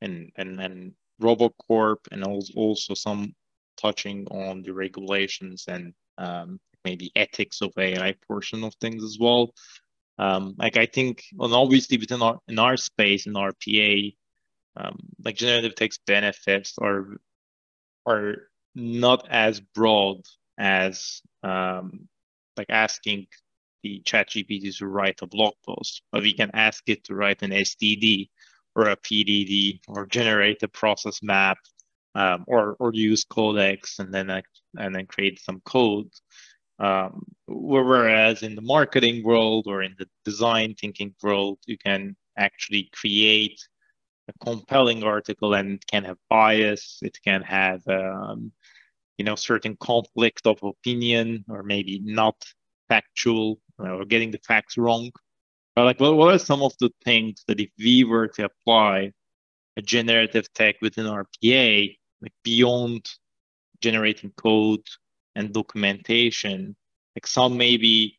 and 0.00 0.32
and 0.36 0.60
and 0.60 0.92
RoboCorp 1.20 1.98
and 2.10 2.24
also 2.24 2.94
some 2.94 3.34
touching 3.76 4.26
on 4.30 4.62
the 4.62 4.72
regulations 4.72 5.64
and 5.68 5.94
um, 6.18 6.58
maybe 6.84 7.12
ethics 7.16 7.60
of 7.62 7.72
AI 7.78 8.14
portion 8.26 8.64
of 8.64 8.74
things 8.76 9.04
as 9.04 9.18
well. 9.20 9.54
Um, 10.18 10.54
like 10.58 10.76
I 10.76 10.86
think, 10.86 11.24
well, 11.34 11.54
obviously 11.54 11.98
within 11.98 12.22
our 12.22 12.38
in 12.48 12.58
our 12.58 12.76
space 12.76 13.26
in 13.26 13.34
RPA, 13.34 14.14
um, 14.76 14.98
like 15.24 15.36
generative 15.36 15.74
text 15.74 16.00
benefits 16.06 16.74
are 16.78 17.16
are 18.06 18.48
not 18.74 19.26
as 19.30 19.60
broad 19.60 20.22
as 20.58 21.22
um, 21.42 22.08
like 22.56 22.70
asking 22.70 23.26
the 23.82 24.00
chat 24.04 24.30
GPT 24.30 24.76
to 24.78 24.86
write 24.86 25.20
a 25.22 25.26
blog 25.26 25.54
post, 25.66 26.02
but 26.12 26.22
we 26.22 26.32
can 26.32 26.50
ask 26.54 26.82
it 26.86 27.04
to 27.04 27.14
write 27.14 27.42
an 27.42 27.50
SDD 27.50 28.28
or 28.74 28.88
a 28.88 28.96
PDD 28.96 29.80
or 29.88 30.06
generate 30.06 30.62
a 30.62 30.68
process 30.68 31.22
map 31.22 31.58
um, 32.14 32.44
or, 32.46 32.76
or 32.78 32.92
use 32.94 33.24
Codex 33.24 33.98
and 33.98 34.12
then, 34.12 34.30
and 34.78 34.94
then 34.94 35.06
create 35.06 35.40
some 35.40 35.60
code. 35.64 36.10
Um, 36.78 37.24
whereas 37.46 38.42
in 38.42 38.54
the 38.54 38.62
marketing 38.62 39.22
world 39.24 39.66
or 39.66 39.82
in 39.82 39.94
the 39.98 40.08
design 40.24 40.74
thinking 40.74 41.14
world, 41.22 41.58
you 41.66 41.78
can 41.78 42.16
actually 42.36 42.90
create 42.92 43.60
a 44.28 44.44
compelling 44.44 45.04
article 45.04 45.54
and 45.54 45.84
can 45.86 46.04
have 46.04 46.18
bias. 46.28 46.98
It 47.02 47.18
can 47.24 47.42
have 47.42 47.86
um, 47.88 48.52
you 49.18 49.24
know 49.24 49.34
certain 49.34 49.76
conflict 49.76 50.46
of 50.46 50.62
opinion 50.62 51.44
or 51.48 51.62
maybe 51.62 52.00
not 52.04 52.36
factual 52.88 53.58
or 53.78 54.04
getting 54.04 54.30
the 54.30 54.40
facts 54.46 54.76
wrong. 54.76 55.10
But 55.74 55.84
like, 55.84 56.00
what, 56.00 56.16
what 56.16 56.34
are 56.34 56.38
some 56.38 56.62
of 56.62 56.74
the 56.80 56.90
things 57.04 57.44
that 57.48 57.60
if 57.60 57.70
we 57.78 58.04
were 58.04 58.28
to 58.28 58.44
apply 58.44 59.12
a 59.76 59.82
generative 59.82 60.52
tech 60.52 60.76
within 60.82 61.06
RPA, 61.06 61.96
like 62.20 62.32
beyond 62.44 63.06
generating 63.80 64.30
code 64.36 64.86
and 65.34 65.52
documentation, 65.52 66.76
like 67.16 67.26
some 67.26 67.56
maybe 67.56 68.18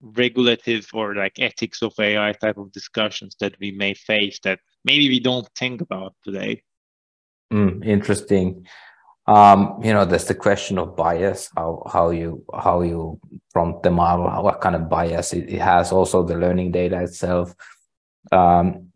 regulative 0.00 0.88
or 0.94 1.14
like 1.14 1.38
ethics 1.40 1.82
of 1.82 1.92
AI 1.98 2.32
type 2.32 2.56
of 2.56 2.70
discussions 2.72 3.34
that 3.40 3.56
we 3.60 3.72
may 3.72 3.94
face 3.94 4.38
that 4.44 4.60
maybe 4.84 5.08
we 5.08 5.18
don't 5.18 5.48
think 5.56 5.80
about 5.80 6.14
today? 6.24 6.62
Mm, 7.52 7.84
interesting. 7.84 8.66
Um, 9.28 9.78
you 9.84 9.92
know, 9.92 10.06
there's 10.06 10.24
the 10.24 10.34
question 10.34 10.78
of 10.78 10.96
bias, 10.96 11.50
how 11.54 11.82
how 11.92 12.08
you 12.08 12.42
how 12.50 12.80
you 12.80 13.20
prompt 13.52 13.82
the 13.82 13.90
model, 13.90 14.24
what 14.42 14.62
kind 14.62 14.74
of 14.74 14.88
bias 14.88 15.34
it, 15.34 15.50
it 15.50 15.60
has, 15.60 15.92
also 15.92 16.22
the 16.22 16.34
learning 16.34 16.72
data 16.72 17.02
itself. 17.02 17.54
Um, 18.32 18.88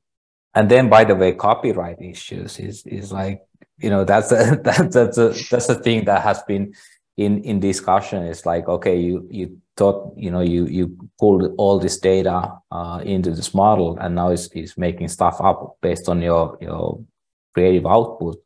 and 0.54 0.70
then 0.70 0.88
by 0.88 1.04
the 1.04 1.14
way, 1.14 1.32
copyright 1.34 2.00
issues 2.00 2.58
is 2.58 2.82
is 2.86 3.12
like, 3.12 3.42
you 3.76 3.90
know, 3.90 4.04
that's 4.04 4.32
a 4.32 4.56
that, 4.64 4.90
that's 4.90 5.18
a 5.18 5.34
that's 5.50 5.68
a 5.68 5.74
thing 5.74 6.06
that 6.06 6.22
has 6.22 6.42
been 6.44 6.72
in 7.18 7.44
in 7.44 7.60
discussion. 7.60 8.22
It's 8.22 8.46
like, 8.46 8.66
okay, 8.68 8.98
you 8.98 9.28
you 9.30 9.60
thought, 9.76 10.14
you 10.16 10.30
know, 10.30 10.40
you 10.40 10.64
you 10.64 10.96
pulled 11.20 11.54
all 11.58 11.78
this 11.78 11.98
data 11.98 12.54
uh, 12.70 13.02
into 13.04 13.32
this 13.32 13.52
model 13.52 13.98
and 14.00 14.14
now 14.14 14.30
it's, 14.30 14.48
it's 14.54 14.78
making 14.78 15.08
stuff 15.08 15.42
up 15.42 15.76
based 15.82 16.08
on 16.08 16.22
your 16.22 16.56
your 16.62 17.04
creative 17.52 17.84
output. 17.84 18.42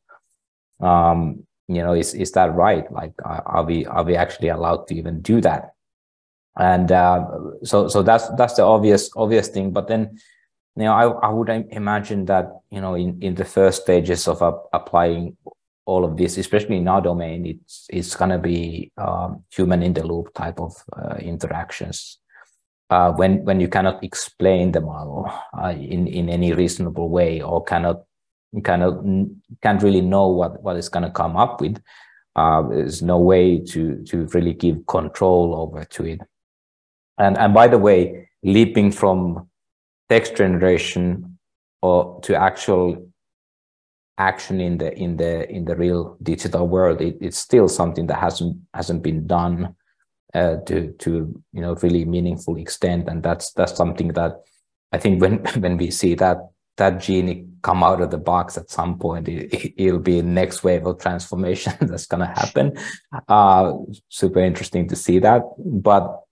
Um, 0.81 1.47
you 1.69 1.83
know 1.83 1.93
is 1.93 2.15
is 2.15 2.33
that 2.33 2.55
right? 2.55 2.91
Like 2.93 3.15
are 3.25 3.65
we 3.65 3.87
are 3.87 4.05
we 4.05 4.17
actually 4.17 4.49
allowed 4.49 4.87
to 4.89 4.95
even 4.95 5.21
do 5.21 5.41
that? 5.41 5.73
And 6.59 6.91
uh, 6.91 7.27
so 7.65 7.89
so 7.89 8.03
that's 8.03 8.29
that's 8.37 8.55
the 8.55 8.63
obvious 8.63 9.11
obvious 9.17 9.49
thing. 9.49 9.73
But 9.73 9.89
then 9.89 10.19
you 10.77 10.85
know 10.85 10.93
i, 10.93 11.29
I 11.29 11.31
would 11.31 11.49
imagine 11.49 12.27
that 12.27 12.53
you 12.71 12.81
know 12.81 12.95
in 12.95 13.19
in 13.23 13.35
the 13.35 13.45
first 13.45 13.83
stages 13.83 14.29
of 14.29 14.43
uh, 14.43 14.53
applying 14.73 15.37
all 15.87 16.05
of 16.05 16.17
this 16.17 16.37
especially 16.37 16.77
in 16.77 16.89
our 16.89 17.01
domain 17.01 17.47
it's 17.47 17.87
it's 17.91 18.15
going 18.15 18.31
to 18.31 18.39
be 18.39 18.93
um, 18.99 19.45
human 19.51 19.83
in 19.83 19.95
the 19.95 20.07
loop 20.07 20.35
type 20.35 20.61
of 20.61 20.75
uh, 20.97 21.17
interactions. 21.17 22.19
Uh, 22.89 23.11
when 23.13 23.45
when 23.45 23.59
you 23.59 23.69
cannot 23.69 24.03
explain 24.05 24.71
the 24.71 24.81
model 24.81 25.29
uh, 25.61 25.71
in 25.71 26.07
in 26.07 26.29
any 26.29 26.53
reasonable 26.53 27.09
way 27.09 27.41
or 27.41 27.65
cannot 27.65 28.03
kind 28.63 28.83
of 28.83 29.05
can't 29.63 29.83
really 29.83 30.01
know 30.01 30.29
what 30.29 30.63
what 30.63 30.77
is 30.77 30.89
going 30.89 31.05
to 31.05 31.11
come 31.11 31.37
up 31.37 31.61
with. 31.61 31.81
Uh, 32.35 32.63
there's 32.69 33.03
no 33.03 33.19
way 33.19 33.59
to 33.59 34.03
to 34.05 34.27
really 34.27 34.53
give 34.53 34.87
control 34.87 35.55
over 35.55 35.85
to 35.85 36.05
it. 36.05 36.21
And 37.19 37.39
and 37.39 37.55
by 37.55 37.69
the 37.69 37.79
way, 37.79 38.29
leaping 38.43 38.93
from 38.93 39.49
text 40.09 40.37
generation 40.37 41.39
or 41.83 42.21
to 42.23 42.35
actual 42.35 43.11
action 44.19 44.61
in 44.61 44.79
the 44.79 44.97
in 44.99 45.17
the 45.17 45.49
in 45.51 45.65
the 45.65 45.77
real 45.77 46.17
digital 46.23 46.67
world, 46.69 47.01
it, 47.01 47.17
it's 47.21 47.39
still 47.39 47.69
something 47.69 48.07
that 48.07 48.19
hasn't 48.19 48.57
hasn't 48.75 49.03
been 49.03 49.27
done 49.27 49.75
uh, 50.35 50.57
to 50.67 50.93
to 50.99 51.43
you 51.53 51.61
know 51.61 51.75
really 51.83 52.05
meaningful 52.05 52.57
extent. 52.57 53.09
And 53.09 53.23
that's 53.23 53.53
that's 53.53 53.77
something 53.77 54.09
that 54.09 54.41
I 54.93 54.99
think 54.99 55.21
when 55.21 55.39
when 55.63 55.77
we 55.77 55.91
see 55.91 56.15
that 56.17 56.39
that 56.77 57.01
genie 57.01 57.47
come 57.63 57.83
out 57.83 58.01
of 58.01 58.11
the 58.11 58.19
box 58.19 58.57
at 58.57 58.71
some 58.71 58.99
point 58.99 59.29
it, 59.29 59.75
will 59.79 59.99
be 59.99 60.23
next 60.23 60.65
wave 60.65 60.87
of 60.87 60.99
transformation 60.99 61.73
that's 61.81 62.07
going 62.07 62.21
to 62.21 62.27
happen. 62.27 62.77
Uh, 63.29 63.73
super 64.09 64.41
interesting 64.41 64.89
to 64.89 64.97
see 64.97 65.19
that. 65.19 65.43
But 65.59 66.23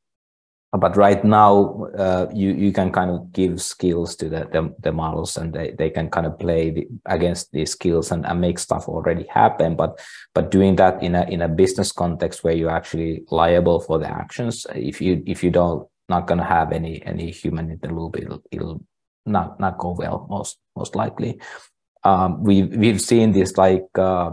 but 0.77 0.97
right 0.97 1.25
now 1.25 1.85
uh, 1.97 2.27
you 2.35 2.53
you 2.53 2.73
can 2.73 2.91
kind 2.91 3.11
of 3.11 3.33
give 3.33 3.63
skills 3.63 4.17
to 4.17 4.29
the 4.29 4.49
the, 4.53 4.75
the 4.81 4.93
models 4.93 5.37
and 5.37 5.53
they, 5.53 5.71
they 5.79 5.89
can 5.89 6.11
kind 6.11 6.27
of 6.27 6.39
play 6.39 6.71
the, 6.71 6.89
against 7.07 7.53
these 7.53 7.71
skills 7.71 8.11
and, 8.11 8.27
and 8.27 8.41
make 8.41 8.59
stuff 8.59 8.89
already 8.89 9.25
happen. 9.29 9.77
But 9.77 10.01
but 10.35 10.51
doing 10.51 10.77
that 10.77 11.03
in 11.03 11.15
a 11.15 11.23
in 11.25 11.43
a 11.43 11.49
business 11.49 11.93
context 11.93 12.43
where 12.43 12.55
you're 12.55 12.71
actually 12.71 13.23
liable 13.31 13.81
for 13.81 13.99
the 13.99 14.09
actions 14.09 14.67
if 14.75 15.01
you 15.01 15.23
if 15.27 15.45
you 15.45 15.51
don't 15.51 15.87
not 16.09 16.27
going 16.27 16.39
to 16.39 16.45
have 16.45 16.73
any 16.73 17.03
any 17.07 17.31
human 17.31 17.71
in 17.71 17.79
the 17.81 17.89
loop 17.89 18.19
it'll, 18.19 18.43
it'll 18.51 18.85
not 19.27 19.61
not 19.61 19.79
go 19.79 19.93
well 19.93 20.27
most 20.29 20.59
most 20.77 20.95
likely. 20.97 21.41
Um, 22.03 22.43
we 22.43 22.65
we've 22.65 23.01
seen 23.01 23.33
this 23.33 23.57
like 23.57 23.87
uh, 23.99 24.33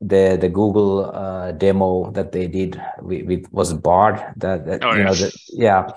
the 0.00 0.36
the 0.40 0.48
Google 0.48 1.10
uh, 1.14 1.52
demo 1.52 2.10
that 2.12 2.32
they 2.32 2.48
did 2.48 2.80
with, 3.00 3.26
with 3.26 3.52
was 3.52 3.72
Bard 3.74 4.22
that, 4.36 4.66
that 4.66 4.84
oh, 4.84 4.94
you 4.94 5.04
know 5.04 5.14
that 5.14 5.32
yeah 5.48 5.90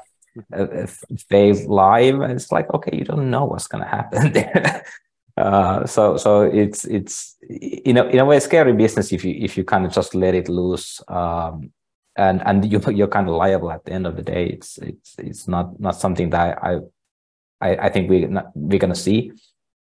uh, 0.53 0.87
Fave 1.31 1.67
live 1.67 2.19
and 2.19 2.33
it's 2.33 2.51
like 2.51 2.71
okay 2.73 2.95
you 2.95 3.05
don't 3.05 3.29
know 3.29 3.45
what's 3.45 3.67
gonna 3.67 3.87
happen 3.87 4.33
there. 4.33 4.85
Uh, 5.37 5.85
so 5.85 6.15
so 6.15 6.43
it's 6.43 6.85
it's 6.85 7.35
you 7.49 7.93
know 7.93 8.07
in 8.07 8.19
a 8.19 8.25
way 8.25 8.39
scary 8.39 8.73
business 8.73 9.11
if 9.11 9.25
you 9.25 9.35
if 9.37 9.57
you 9.57 9.63
kind 9.63 9.85
of 9.85 9.91
just 9.91 10.15
let 10.15 10.33
it 10.33 10.47
loose 10.47 11.01
um, 11.09 11.71
and 12.15 12.41
and 12.45 12.71
you 12.71 12.79
you're 12.91 13.07
kind 13.07 13.27
of 13.27 13.35
liable 13.35 13.71
at 13.71 13.83
the 13.85 13.91
end 13.91 14.07
of 14.07 14.15
the 14.15 14.21
day 14.21 14.45
it's 14.47 14.77
it's 14.77 15.15
it's 15.17 15.47
not 15.47 15.77
not 15.79 15.95
something 15.95 16.29
that 16.29 16.57
I, 16.63 16.79
I 17.61 17.75
I, 17.75 17.89
think 17.89 18.09
we 18.09 18.27
we're 18.55 18.79
gonna 18.79 18.95
see 18.95 19.31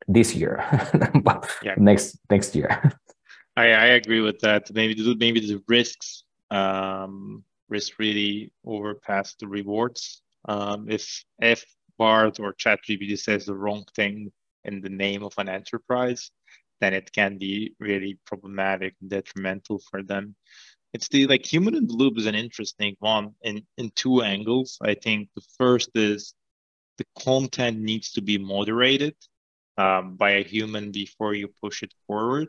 this 0.08 0.34
year, 0.34 0.64
but 1.22 1.50
yeah. 1.62 1.74
next 1.76 2.18
next 2.30 2.54
year. 2.54 2.92
I, 3.56 3.64
I 3.64 3.86
agree 4.00 4.20
with 4.20 4.40
that. 4.40 4.72
Maybe 4.72 4.94
the, 4.94 5.14
maybe 5.14 5.40
the 5.40 5.62
risks 5.68 6.24
um, 6.50 7.44
risk 7.68 7.98
really 7.98 8.52
overpass 8.64 9.34
the 9.40 9.48
rewards. 9.48 10.22
Um, 10.46 10.88
if 10.88 11.24
if 11.40 11.64
Bard 11.98 12.40
or 12.40 12.54
ChatGPT 12.54 13.18
says 13.18 13.46
the 13.46 13.54
wrong 13.54 13.84
thing 13.96 14.32
in 14.64 14.80
the 14.80 14.88
name 14.88 15.22
of 15.22 15.34
an 15.38 15.48
enterprise, 15.48 16.30
then 16.80 16.94
it 16.94 17.12
can 17.12 17.38
be 17.38 17.74
really 17.78 18.18
problematic 18.26 18.94
and 19.00 19.10
detrimental 19.10 19.80
for 19.90 20.02
them. 20.02 20.34
It's 20.92 21.08
the 21.08 21.26
like 21.26 21.44
human 21.46 21.74
in 21.74 21.86
the 21.86 21.94
loop 21.94 22.18
is 22.18 22.26
an 22.26 22.34
interesting 22.34 22.96
one 23.00 23.34
in 23.42 23.66
in 23.78 23.90
two 23.94 24.22
angles. 24.22 24.78
I 24.82 24.94
think 24.94 25.28
the 25.34 25.46
first 25.58 25.90
is 25.94 26.34
the 27.02 27.22
content 27.22 27.78
needs 27.78 28.12
to 28.12 28.22
be 28.22 28.38
moderated 28.38 29.14
um, 29.76 30.16
by 30.16 30.30
a 30.32 30.44
human 30.44 30.92
before 30.92 31.34
you 31.34 31.48
push 31.62 31.82
it 31.82 31.92
forward. 32.06 32.48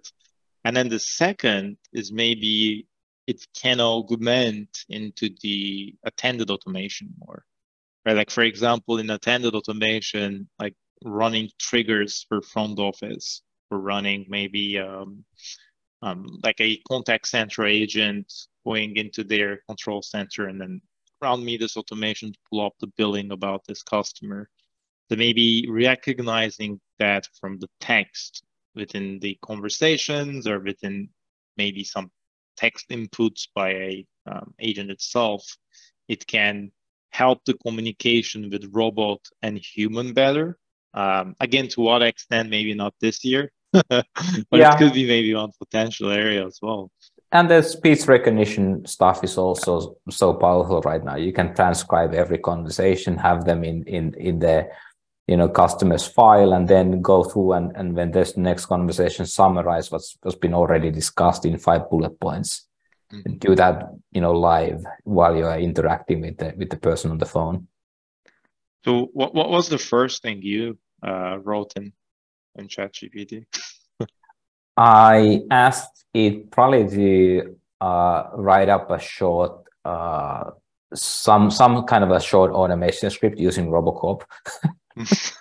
And 0.63 0.75
then 0.75 0.89
the 0.89 0.99
second 0.99 1.77
is 1.91 2.11
maybe 2.11 2.87
it 3.25 3.45
can 3.55 3.79
augment 3.79 4.69
into 4.89 5.29
the 5.41 5.95
attended 6.03 6.49
automation 6.49 7.13
more. 7.19 7.43
Right? 8.05 8.15
Like 8.15 8.29
for 8.29 8.43
example, 8.43 8.99
in 8.99 9.09
attended 9.09 9.55
automation, 9.55 10.49
like 10.59 10.75
running 11.03 11.49
triggers 11.57 12.25
for 12.27 12.41
front 12.41 12.79
office, 12.79 13.41
for 13.69 13.79
running 13.79 14.25
maybe 14.29 14.77
um, 14.77 15.23
um, 16.01 16.39
like 16.43 16.59
a 16.59 16.79
contact 16.87 17.27
center 17.27 17.65
agent 17.65 18.31
going 18.65 18.97
into 18.97 19.23
their 19.23 19.61
control 19.67 20.01
center 20.01 20.47
and 20.47 20.59
then 20.61 20.81
around 21.23 21.43
me 21.43 21.57
this 21.57 21.77
automation 21.77 22.33
to 22.33 22.39
pull 22.49 22.65
up 22.65 22.73
the 22.79 22.87
billing 22.97 23.31
about 23.31 23.61
this 23.67 23.81
customer. 23.83 24.49
So 25.09 25.15
maybe 25.15 25.65
recognizing 25.69 26.79
that 26.99 27.27
from 27.39 27.59
the 27.59 27.69
text 27.79 28.43
within 28.75 29.19
the 29.19 29.37
conversations 29.41 30.47
or 30.47 30.59
within 30.59 31.09
maybe 31.57 31.83
some 31.83 32.11
text 32.57 32.89
inputs 32.89 33.47
by 33.55 33.69
a 33.71 34.05
um, 34.25 34.53
agent 34.59 34.91
itself, 34.91 35.45
it 36.07 36.25
can 36.27 36.71
help 37.11 37.43
the 37.45 37.53
communication 37.55 38.49
with 38.49 38.69
robot 38.71 39.19
and 39.41 39.57
human 39.57 40.13
better. 40.13 40.57
Um, 40.93 41.35
again, 41.39 41.67
to 41.69 41.81
what 41.81 42.01
extent, 42.01 42.49
maybe 42.49 42.73
not 42.73 42.93
this 42.99 43.23
year, 43.23 43.51
but 43.71 44.05
yeah. 44.51 44.73
it 44.73 44.77
could 44.77 44.93
be 44.93 45.07
maybe 45.07 45.33
one 45.33 45.51
potential 45.59 46.11
area 46.11 46.45
as 46.45 46.59
well 46.61 46.91
and 47.33 47.49
the 47.49 47.63
speech 47.63 48.07
recognition 48.07 48.85
stuff 48.85 49.23
is 49.23 49.37
also 49.37 49.97
so 50.09 50.35
powerful 50.35 50.81
right 50.81 51.03
now. 51.03 51.15
You 51.15 51.33
can 51.33 51.55
transcribe 51.55 52.13
every 52.13 52.37
conversation 52.37 53.17
have 53.17 53.43
them 53.43 53.63
in 53.63 53.83
in 53.83 54.13
in 54.13 54.39
the 54.39 54.69
you 55.27 55.35
know 55.35 55.49
customer's 55.49 56.05
file 56.05 56.53
and 56.53 56.67
then 56.67 57.01
go 57.01 57.23
through 57.23 57.53
and 57.53 57.75
and 57.75 57.95
when 57.95 58.11
there's 58.11 58.33
the 58.33 58.41
next 58.41 58.67
conversation 58.67 59.25
summarize 59.25 59.91
what's 59.91 60.15
what's 60.21 60.37
been 60.37 60.53
already 60.53 60.91
discussed 60.91 61.45
in 61.45 61.57
five 61.57 61.89
bullet 61.89 62.19
points 62.19 62.67
mm-hmm. 63.11 63.37
do 63.37 63.55
that 63.55 63.89
you 64.11 64.21
know 64.21 64.33
live 64.33 64.83
while 65.03 65.35
you 65.35 65.45
are 65.45 65.59
interacting 65.59 66.21
with 66.21 66.37
the 66.37 66.53
with 66.55 66.69
the 66.69 66.77
person 66.77 67.11
on 67.11 67.17
the 67.17 67.25
phone. 67.25 67.67
So 68.85 69.09
what, 69.13 69.33
what 69.33 69.49
was 69.49 69.69
the 69.69 69.77
first 69.77 70.21
thing 70.21 70.41
you 70.41 70.77
uh, 71.01 71.39
wrote 71.41 71.73
in 71.77 71.93
in 72.55 72.67
chat 72.67 72.93
gpt 72.93 73.45
I 74.77 75.41
asked 75.49 76.02
it 76.13 76.51
probably 76.51 76.87
to 76.89 77.55
uh, 77.81 78.29
write 78.33 78.69
up 78.69 78.91
a 78.91 78.99
short, 78.99 79.63
uh, 79.85 80.51
some 80.93 81.49
some 81.51 81.83
kind 81.85 82.03
of 82.03 82.11
a 82.11 82.19
short 82.19 82.51
automation 82.51 83.09
script 83.09 83.37
using 83.39 83.69
Robocorp. 83.69 84.23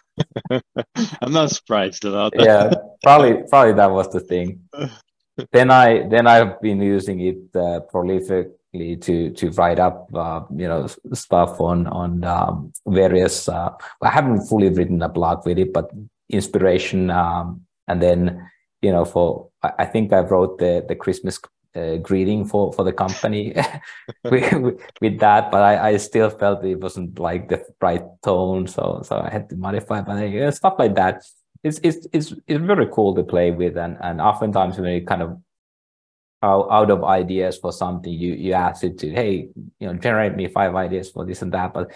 I'm 1.22 1.32
not 1.32 1.50
surprised 1.50 2.04
about 2.04 2.32
that. 2.32 2.44
yeah, 2.44 2.74
probably 3.02 3.42
probably 3.50 3.74
that 3.74 3.90
was 3.90 4.08
the 4.10 4.20
thing. 4.20 4.60
then 5.52 5.70
I 5.70 6.08
then 6.08 6.26
I've 6.26 6.60
been 6.60 6.80
using 6.80 7.20
it 7.20 7.56
uh, 7.56 7.80
prolific 7.80 8.48
basically 8.72 8.96
to 8.96 9.30
to 9.30 9.50
write 9.52 9.78
up 9.78 10.08
uh, 10.14 10.42
you 10.54 10.68
know 10.68 10.86
stuff 11.12 11.60
on 11.60 11.86
on 11.86 12.24
um, 12.24 12.72
various. 12.86 13.48
Uh, 13.48 13.70
I 14.02 14.10
haven't 14.10 14.46
fully 14.46 14.68
written 14.68 15.02
a 15.02 15.08
blog 15.08 15.46
with 15.46 15.58
it, 15.58 15.72
but 15.72 15.90
inspiration, 16.28 17.10
um, 17.10 17.62
and 17.88 18.00
then 18.02 18.48
you 18.82 18.92
know 18.92 19.04
for 19.04 19.48
I 19.62 19.86
think 19.86 20.12
I 20.12 20.20
wrote 20.20 20.58
the 20.58 20.84
the 20.86 20.96
Christmas 20.96 21.38
uh, 21.74 21.96
greeting 21.96 22.44
for 22.44 22.72
for 22.72 22.84
the 22.84 22.92
company 22.92 23.54
with, 24.24 24.78
with, 25.00 25.18
that 25.20 25.50
but 25.50 25.62
I, 25.62 25.90
I 25.90 25.96
still 25.96 26.28
felt 26.28 26.64
it 26.64 26.80
wasn't 26.80 27.18
like 27.18 27.48
the 27.48 27.64
right 27.80 28.04
tone 28.22 28.66
so 28.66 29.00
so 29.04 29.16
i 29.16 29.30
had 29.30 29.48
to 29.48 29.56
modify 29.56 30.02
but 30.02 30.18
uh, 30.18 30.50
stuff 30.50 30.74
like 30.78 30.94
that. 30.96 31.24
It's 31.64 31.80
it's 31.82 32.06
it's 32.12 32.34
it's 32.46 32.60
very 32.60 32.88
cool 32.92 33.14
to 33.14 33.22
play 33.22 33.52
with 33.52 33.76
and 33.76 33.96
and 34.00 34.20
oftentimes 34.20 34.78
when 34.78 34.92
you 34.92 35.06
kind 35.06 35.22
of 35.22 35.40
out, 36.42 36.66
out 36.70 36.90
of 36.90 37.04
ideas 37.04 37.56
for 37.56 37.72
something 37.72 38.12
you 38.12 38.34
you 38.34 38.52
ask 38.52 38.82
it 38.82 38.98
to 38.98 39.10
hey 39.10 39.48
you 39.78 39.86
know 39.86 39.94
generate 39.94 40.34
me 40.34 40.48
five 40.48 40.74
ideas 40.74 41.08
for 41.10 41.24
this 41.24 41.40
and 41.40 41.52
that 41.52 41.72
but 41.72 41.92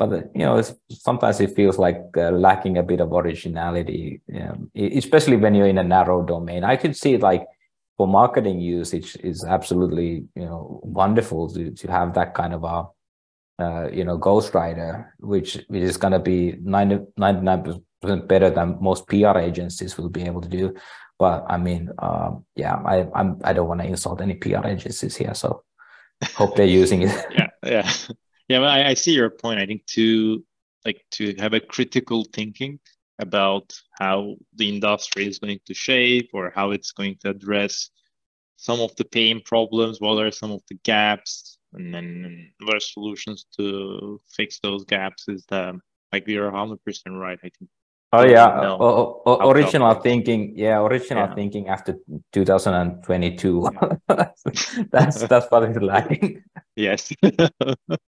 but 0.00 0.10
you 0.34 0.46
know 0.46 0.62
sometimes 0.88 1.40
it 1.40 1.54
feels 1.54 1.78
like 1.78 2.00
uh, 2.16 2.30
lacking 2.30 2.78
a 2.78 2.82
bit 2.82 3.00
of 3.00 3.12
originality 3.12 4.22
um, 4.40 4.70
especially 4.74 5.36
when 5.36 5.54
you're 5.54 5.66
in 5.74 5.76
a 5.76 5.84
narrow 5.84 6.22
domain. 6.22 6.64
I 6.64 6.76
could 6.76 6.96
see 6.96 7.18
like 7.18 7.44
for 7.98 8.08
marketing 8.08 8.60
usage 8.60 9.16
is 9.22 9.44
absolutely 9.44 10.24
you 10.34 10.46
know 10.46 10.80
wonderful 10.82 11.52
to, 11.54 11.70
to 11.72 11.90
have 11.90 12.14
that 12.14 12.32
kind 12.34 12.54
of 12.54 12.64
a 12.64 12.78
uh, 13.62 13.88
you 13.92 14.04
know 14.04 14.18
ghostwriter 14.18 14.90
which 15.18 15.50
which 15.68 15.82
is 15.82 15.98
going 15.98 16.14
to 16.14 16.18
be 16.18 16.56
90, 16.62 17.00
99% 17.18 18.26
better 18.26 18.48
than 18.48 18.78
most 18.80 19.06
pr 19.06 19.36
agencies 19.38 19.98
will 19.98 20.08
be 20.08 20.22
able 20.22 20.40
to 20.40 20.48
do. 20.48 20.74
But 21.18 21.44
i 21.46 21.58
mean 21.58 21.90
um, 21.98 22.46
yeah 22.56 22.76
i 22.86 23.06
I'm, 23.14 23.38
i 23.44 23.52
don't 23.52 23.68
want 23.68 23.82
to 23.82 23.86
insult 23.86 24.22
any 24.22 24.36
pr 24.42 24.64
agencies 24.64 25.14
here 25.14 25.34
so 25.34 25.62
hope 26.38 26.56
they're 26.56 26.76
using 26.82 27.02
it. 27.02 27.14
Yeah 27.38 27.48
yeah 27.62 27.90
yeah 28.50 28.58
well, 28.58 28.68
I, 28.68 28.90
I 28.90 28.94
see 28.94 29.12
your 29.12 29.30
point 29.30 29.60
i 29.60 29.66
think 29.66 29.86
to 29.96 30.44
like 30.84 31.00
to 31.12 31.34
have 31.38 31.54
a 31.54 31.60
critical 31.60 32.24
thinking 32.32 32.78
about 33.20 33.72
how 33.98 34.36
the 34.56 34.68
industry 34.68 35.26
is 35.26 35.38
going 35.38 35.60
to 35.66 35.74
shape 35.74 36.30
or 36.32 36.52
how 36.54 36.70
it's 36.70 36.92
going 36.92 37.16
to 37.20 37.30
address 37.30 37.90
some 38.56 38.80
of 38.80 38.94
the 38.96 39.04
pain 39.04 39.40
problems, 39.44 40.00
what 40.00 40.22
are 40.22 40.30
some 40.30 40.52
of 40.52 40.60
the 40.68 40.78
gaps, 40.84 41.58
and 41.72 41.94
then 41.94 42.52
what 42.62 42.76
are 42.76 42.80
solutions 42.80 43.46
to 43.56 44.20
fix 44.28 44.58
those 44.62 44.84
gaps 44.84 45.28
is 45.28 45.44
the 45.48 45.78
like 46.12 46.28
are 46.28 46.50
100% 46.50 46.76
right, 47.18 47.38
I 47.42 47.50
think. 47.56 47.70
Oh 48.12 48.24
yeah, 48.24 48.76
o- 48.80 49.22
o- 49.24 49.50
original 49.50 49.94
thinking. 49.94 50.52
Yeah, 50.56 50.80
original 50.82 51.28
yeah. 51.28 51.34
thinking 51.34 51.68
after 51.68 51.96
2022. 52.32 53.70
that's 54.90 55.26
that's 55.28 55.46
what 55.50 55.70
is 55.70 55.76
lacking. 55.76 56.42
Yes. 56.76 57.12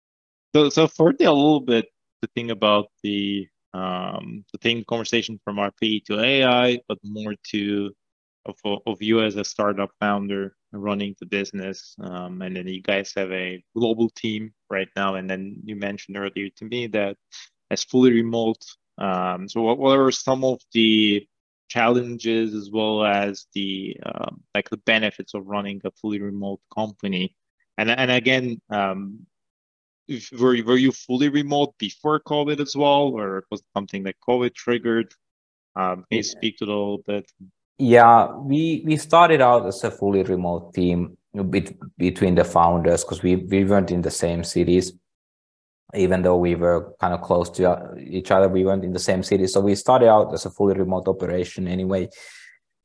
so 0.54 0.68
so 0.68 0.86
for 0.88 1.12
the 1.12 1.24
a 1.24 1.32
little 1.32 1.60
bit 1.60 1.86
the 2.22 2.28
thing 2.34 2.50
about 2.50 2.86
the 3.02 3.48
um, 3.74 4.44
the 4.52 4.84
conversation 4.84 5.40
from 5.44 5.56
RPA 5.56 6.04
to 6.04 6.20
AI, 6.20 6.78
but 6.88 6.98
more 7.02 7.34
to 7.50 7.90
of, 8.46 8.56
of 8.86 9.02
you 9.02 9.20
as 9.22 9.36
a 9.36 9.44
startup 9.44 9.90
founder 10.00 10.54
running 10.72 11.14
the 11.18 11.26
business. 11.26 11.96
Um, 12.00 12.42
and 12.42 12.56
then 12.56 12.68
you 12.68 12.82
guys 12.82 13.12
have 13.16 13.32
a 13.32 13.62
global 13.76 14.10
team 14.10 14.52
right 14.70 14.88
now. 14.96 15.14
And 15.16 15.28
then 15.28 15.56
you 15.64 15.76
mentioned 15.76 16.16
earlier 16.16 16.50
to 16.56 16.64
me 16.64 16.86
that 16.88 17.16
as 17.70 17.84
fully 17.84 18.12
remote. 18.12 18.62
Um, 18.98 19.48
so 19.48 19.62
what, 19.62 19.78
what 19.78 19.98
are 19.98 20.12
some 20.12 20.44
of 20.44 20.60
the 20.72 21.26
challenges 21.68 22.54
as 22.54 22.70
well 22.70 23.04
as 23.04 23.46
the 23.54 23.96
um, 24.06 24.42
like 24.54 24.70
the 24.70 24.76
benefits 24.78 25.34
of 25.34 25.46
running 25.46 25.80
a 25.84 25.90
fully 25.90 26.20
remote 26.20 26.60
company? 26.72 27.34
And 27.76 27.90
and 27.90 28.10
again, 28.10 28.60
um, 28.70 29.26
were 30.38 30.56
were 30.64 30.76
you 30.76 30.92
fully 30.92 31.28
remote 31.28 31.74
before 31.78 32.20
COVID 32.20 32.60
as 32.60 32.76
well, 32.76 33.12
or 33.14 33.44
was 33.50 33.60
it 33.60 33.66
something 33.74 34.02
that 34.04 34.16
COVID 34.26 34.54
triggered? 34.54 35.12
Um, 35.76 36.04
can 36.10 36.18
you 36.18 36.22
speak 36.22 36.58
to 36.58 36.66
that 36.66 36.72
a 36.72 36.74
little 36.74 37.02
bit? 37.06 37.30
Yeah, 37.78 38.32
we 38.36 38.82
we 38.84 38.96
started 38.96 39.40
out 39.40 39.66
as 39.66 39.82
a 39.82 39.90
fully 39.90 40.22
remote 40.22 40.74
team 40.74 41.16
bit, 41.50 41.76
between 41.98 42.34
the 42.34 42.44
founders 42.44 43.02
because 43.02 43.22
we 43.22 43.36
we 43.36 43.64
weren't 43.64 43.90
in 43.90 44.02
the 44.02 44.10
same 44.10 44.44
cities, 44.44 44.92
even 45.94 46.22
though 46.22 46.36
we 46.36 46.54
were 46.54 46.94
kind 47.00 47.14
of 47.14 47.22
close 47.22 47.50
to 47.50 47.96
each 47.98 48.30
other. 48.30 48.48
We 48.48 48.64
weren't 48.64 48.84
in 48.84 48.92
the 48.92 48.98
same 48.98 49.22
city, 49.22 49.46
so 49.46 49.60
we 49.60 49.74
started 49.74 50.08
out 50.08 50.32
as 50.34 50.46
a 50.46 50.50
fully 50.50 50.74
remote 50.74 51.08
operation 51.08 51.66
anyway, 51.66 52.10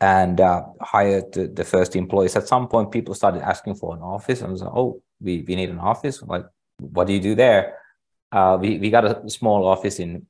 and 0.01 0.41
uh, 0.41 0.63
hired 0.81 1.33
the, 1.33 1.47
the 1.47 1.65
first 1.65 1.95
employees. 1.95 2.35
At 2.35 2.47
some 2.47 2.67
point, 2.67 2.91
people 2.91 3.13
started 3.13 3.43
asking 3.43 3.75
for 3.75 3.95
an 3.95 4.01
office, 4.01 4.39
and 4.39 4.47
I 4.47 4.51
was 4.51 4.61
like, 4.63 4.73
"Oh, 4.73 5.01
we 5.21 5.43
we 5.47 5.55
need 5.55 5.69
an 5.69 5.79
office. 5.79 6.21
Like, 6.23 6.45
what 6.79 7.07
do 7.07 7.13
you 7.13 7.19
do 7.19 7.35
there?" 7.35 7.77
Uh, 8.31 8.57
we 8.59 8.77
we 8.79 8.89
got 8.89 9.05
a 9.05 9.29
small 9.29 9.67
office 9.67 9.99
in 9.99 10.25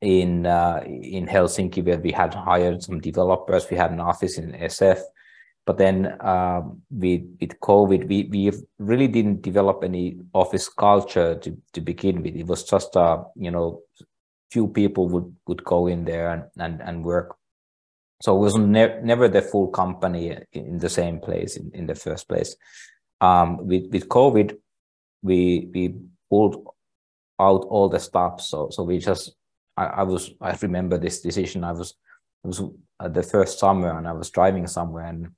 in 0.00 0.46
uh, 0.46 0.82
in 0.86 1.26
Helsinki 1.26 1.84
where 1.84 1.98
we 1.98 2.12
had 2.12 2.34
hired 2.34 2.82
some 2.82 3.00
developers. 3.00 3.70
We 3.70 3.76
had 3.76 3.92
an 3.92 4.00
office 4.00 4.38
in 4.38 4.52
SF, 4.52 5.00
but 5.64 5.78
then 5.78 6.16
um, 6.20 6.82
with 6.90 7.22
with 7.40 7.58
COVID, 7.60 8.08
we 8.08 8.28
we 8.30 8.52
really 8.78 9.08
didn't 9.08 9.42
develop 9.42 9.82
any 9.82 10.18
office 10.32 10.68
culture 10.68 11.36
to 11.36 11.56
to 11.72 11.80
begin 11.80 12.22
with. 12.22 12.36
It 12.36 12.46
was 12.46 12.64
just 12.64 12.96
uh, 12.96 13.24
you 13.34 13.50
know 13.50 13.82
few 14.50 14.68
people 14.68 15.08
would 15.08 15.34
would 15.46 15.64
go 15.64 15.86
in 15.86 16.04
there 16.04 16.30
and 16.30 16.44
and, 16.58 16.80
and 16.82 17.04
work. 17.04 17.36
So 18.22 18.34
it 18.36 18.40
was 18.40 18.56
ne- 18.56 19.00
never 19.02 19.28
the 19.28 19.42
full 19.42 19.68
company 19.68 20.36
in 20.52 20.78
the 20.78 20.88
same 20.88 21.20
place 21.20 21.56
in, 21.56 21.70
in 21.74 21.86
the 21.86 21.94
first 21.94 22.28
place. 22.28 22.56
Um, 23.20 23.66
with 23.66 23.90
with 23.92 24.08
COVID, 24.08 24.56
we 25.26 25.68
we 25.74 25.94
pulled 26.30 26.56
out 27.40 27.66
all 27.68 27.88
the 27.88 27.98
stuff. 28.00 28.40
So 28.40 28.68
so 28.70 28.82
we 28.82 28.98
just 28.98 29.34
I, 29.76 29.84
I 29.84 30.02
was 30.04 30.32
I 30.40 30.56
remember 30.62 30.98
this 30.98 31.20
decision. 31.20 31.64
I 31.64 31.72
was 31.72 31.94
it 32.44 32.46
was 32.46 32.62
the 33.00 33.22
first 33.22 33.58
summer 33.58 33.98
and 33.98 34.08
I 34.08 34.12
was 34.12 34.30
driving 34.30 34.66
somewhere 34.66 35.06
and 35.06 35.28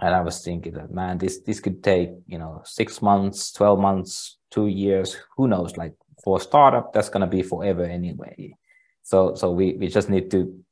and 0.00 0.14
I 0.14 0.20
was 0.20 0.42
thinking 0.44 0.74
that 0.74 0.92
man, 0.92 1.18
this 1.18 1.40
this 1.40 1.60
could 1.60 1.82
take 1.82 2.10
you 2.26 2.38
know 2.38 2.62
six 2.64 3.02
months, 3.02 3.52
twelve 3.52 3.80
months, 3.80 4.38
two 4.50 4.68
years, 4.68 5.16
who 5.36 5.48
knows? 5.48 5.76
Like 5.76 5.94
for 6.24 6.38
a 6.38 6.40
startup, 6.40 6.92
that's 6.92 7.08
gonna 7.08 7.26
be 7.26 7.42
forever 7.42 7.84
anyway. 7.84 8.54
So 9.02 9.34
so 9.34 9.50
we 9.50 9.74
we 9.74 9.88
just 9.88 10.08
need 10.08 10.30
to 10.30 10.64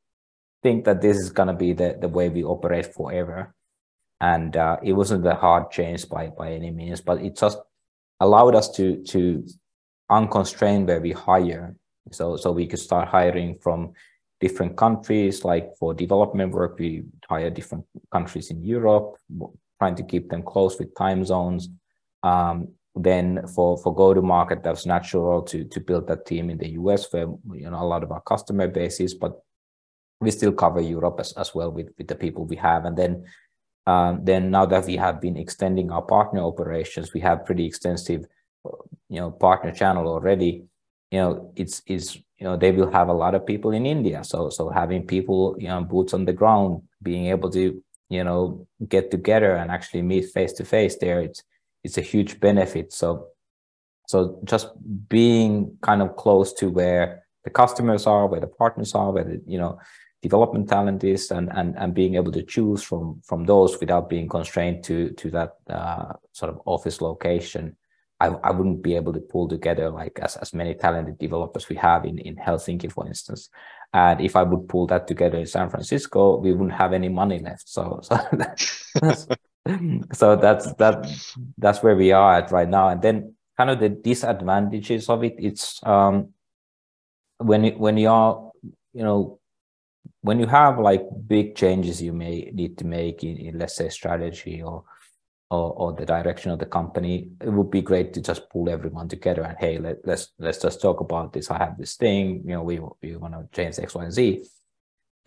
think 0.63 0.85
that 0.85 1.01
this 1.01 1.17
is 1.17 1.31
gonna 1.31 1.55
be 1.55 1.73
the 1.73 1.99
the 2.01 2.09
way 2.09 2.29
we 2.29 2.45
operate 2.45 2.95
forever. 2.95 3.55
And 4.19 4.57
uh, 4.57 4.79
it 4.83 4.95
wasn't 4.95 5.27
a 5.27 5.35
hard 5.35 5.71
change 5.71 6.09
by 6.09 6.29
by 6.29 6.53
any 6.53 6.71
means, 6.71 7.03
but 7.03 7.21
it 7.21 7.37
just 7.37 7.59
allowed 8.21 8.55
us 8.55 8.71
to 8.73 9.03
to 9.05 9.47
unconstrained 10.09 10.87
where 10.87 11.01
we 11.01 11.13
hire 11.13 11.77
so, 12.13 12.37
so 12.37 12.53
we 12.53 12.67
could 12.67 12.79
start 12.79 13.09
hiring 13.09 13.59
from 13.59 13.93
different 14.41 14.77
countries. 14.77 15.45
Like 15.45 15.77
for 15.79 15.95
development 15.95 16.53
work, 16.53 16.79
we 16.79 17.05
hire 17.29 17.51
different 17.51 17.85
countries 18.13 18.51
in 18.51 18.63
Europe, 18.63 19.17
trying 19.79 19.97
to 19.97 20.05
keep 20.05 20.29
them 20.31 20.43
close 20.43 20.79
with 20.79 20.95
time 20.95 21.25
zones. 21.25 21.69
Um, 22.23 22.69
then 22.95 23.47
for 23.49 23.77
for 23.77 23.95
go 23.95 24.15
to 24.15 24.23
market, 24.23 24.63
that 24.63 24.71
was 24.71 24.87
natural 24.87 25.43
to 25.43 25.65
to 25.65 25.81
build 25.81 26.07
that 26.09 26.27
team 26.27 26.49
in 26.51 26.59
the 26.59 26.71
US, 26.71 27.13
where 27.13 27.29
you 27.53 27.71
know 27.71 27.83
a 27.83 27.85
lot 27.85 28.03
of 28.03 28.13
our 28.13 28.23
customer 28.23 28.69
bases, 28.69 29.15
but 29.15 29.39
we 30.21 30.31
still 30.31 30.53
cover 30.53 30.81
Europe 30.81 31.21
as, 31.21 31.33
as 31.33 31.55
well 31.55 31.71
with 31.71 31.91
with 31.99 32.09
the 32.09 32.15
people 32.15 32.45
we 32.45 32.57
have. 32.57 32.85
And 32.87 32.97
then 32.97 33.27
um, 33.87 34.25
then 34.25 34.51
now 34.51 34.67
that 34.67 34.87
we 34.87 34.97
have 34.97 35.21
been 35.21 35.37
extending 35.37 35.91
our 35.91 36.03
partner 36.03 36.41
operations, 36.41 37.13
we 37.13 37.21
have 37.21 37.47
pretty 37.47 37.65
extensive 37.67 38.27
you 39.09 39.21
know 39.21 39.31
partner 39.31 39.73
channel 39.73 40.09
already. 40.09 40.65
You 41.11 41.19
know 41.21 41.53
it's 41.57 41.83
is 41.87 42.17
you 42.39 42.45
know 42.45 42.57
they 42.57 42.73
will 42.73 42.91
have 42.91 43.09
a 43.09 43.13
lot 43.13 43.35
of 43.35 43.47
people 43.47 43.71
in 43.71 43.87
india. 43.87 44.25
So 44.25 44.51
so 44.51 44.69
having 44.69 45.07
people 45.07 45.57
you 45.59 45.69
know 45.69 45.83
boots 45.83 46.15
on 46.15 46.25
the 46.25 46.33
ground 46.33 46.83
being 47.03 47.27
able 47.27 47.51
to 47.51 47.83
you 48.09 48.25
know 48.25 48.67
get 48.89 49.11
together 49.11 49.55
and 49.55 49.71
actually 49.71 50.03
meet 50.03 50.31
face 50.31 50.53
to 50.55 50.65
face 50.65 50.97
there 50.97 51.21
it's 51.21 51.43
it's 51.85 51.99
a 51.99 52.03
huge 52.03 52.41
benefit. 52.41 52.93
So 52.93 53.29
so 54.09 54.41
just 54.45 54.69
being 55.09 55.77
kind 55.83 56.03
of 56.03 56.17
close 56.17 56.53
to 56.55 56.71
where 56.71 57.25
the 57.45 57.51
customers 57.51 58.07
are 58.07 58.27
where 58.27 58.41
the 58.41 58.49
partners 58.49 58.95
are 58.95 59.13
where 59.13 59.25
the 59.25 59.41
you 59.47 59.59
know 59.59 59.79
development 60.27 60.69
talent 60.69 61.03
is 61.05 61.31
and 61.31 61.49
and, 61.59 61.69
and 61.81 61.95
being 62.01 62.15
able 62.21 62.33
to 62.33 62.43
choose 62.55 62.83
from 62.89 63.05
from 63.29 63.45
those 63.45 63.79
without 63.81 64.09
being 64.09 64.29
constrained 64.29 64.85
to 64.89 65.11
to 65.21 65.31
that 65.31 65.51
uh, 65.79 66.13
sort 66.33 66.51
of 66.53 66.61
office 66.65 67.01
location 67.01 67.77
I, 68.19 68.29
I 68.29 68.51
wouldn't 68.51 68.83
be 68.83 68.97
able 68.97 69.13
to 69.13 69.21
pull 69.21 69.49
together 69.49 69.91
like 69.91 70.19
as, 70.21 70.37
as 70.37 70.55
many 70.55 70.75
talented 70.75 71.19
developers 71.19 71.69
we 71.69 71.77
have 71.77 72.05
in, 72.07 72.19
in 72.19 72.37
Helsinki, 72.37 72.91
for 72.91 73.07
instance. 73.07 73.51
And 73.93 74.21
if 74.21 74.37
I 74.37 74.43
would 74.43 74.69
pull 74.69 74.87
that 74.87 75.07
together 75.07 75.39
in 75.39 75.47
San 75.47 75.69
Francisco, 75.69 76.39
we 76.39 76.53
wouldn't 76.53 76.79
have 76.79 76.93
any 76.93 77.09
money 77.09 77.39
left. 77.39 77.69
So 77.69 78.01
so 78.03 78.19
that's, 78.33 78.93
so 80.13 80.37
that's 80.37 80.73
that 80.75 81.07
that's 81.59 81.83
where 81.83 81.97
we 81.97 82.13
are 82.13 82.37
at 82.39 82.51
right 82.51 82.69
now. 82.69 82.89
And 82.89 83.03
then 83.03 83.35
kind 83.57 83.71
of 83.71 83.81
the 83.81 83.91
disadvantages 83.91 85.09
of 85.09 85.23
it, 85.23 85.35
it's 85.39 85.81
um 85.85 86.33
when 87.39 87.67
when 87.79 87.99
you 87.99 88.09
are, 88.09 88.51
you 88.95 89.03
know, 89.03 89.39
when 90.27 90.41
you 90.41 90.47
have 90.47 90.81
like 90.81 91.05
big 91.29 91.55
changes 91.55 92.03
you 92.03 92.13
may 92.13 92.51
need 92.53 92.77
to 92.79 92.85
make 92.85 93.23
in, 93.23 93.37
in 93.37 93.59
let's 93.61 93.77
say 93.77 93.89
strategy 93.89 94.61
or 94.61 94.83
or, 95.49 95.73
or 95.75 95.93
the 95.93 96.05
direction 96.05 96.51
of 96.51 96.59
the 96.59 96.67
company, 96.67 97.31
it 97.41 97.49
would 97.49 97.71
be 97.71 97.81
great 97.81 98.13
to 98.13 98.21
just 98.21 98.51
pull 98.51 98.69
everyone 98.69 99.07
together 99.09 99.43
and 99.43 99.57
hey, 99.59 99.79
let, 99.79 99.99
let's 100.05 100.33
let's 100.41 100.61
just 100.61 100.83
talk 100.83 100.99
about 100.99 101.33
this. 101.33 101.53
I 101.53 101.59
have 101.59 101.79
this 101.79 101.95
thing, 101.95 102.43
you 102.45 102.55
know, 102.55 102.65
we 102.65 102.81
we 103.01 103.15
want 103.15 103.35
to 103.35 103.47
change 103.57 103.79
X, 103.79 103.95
Y, 103.95 104.03
and 104.03 104.13
Z. 104.13 104.43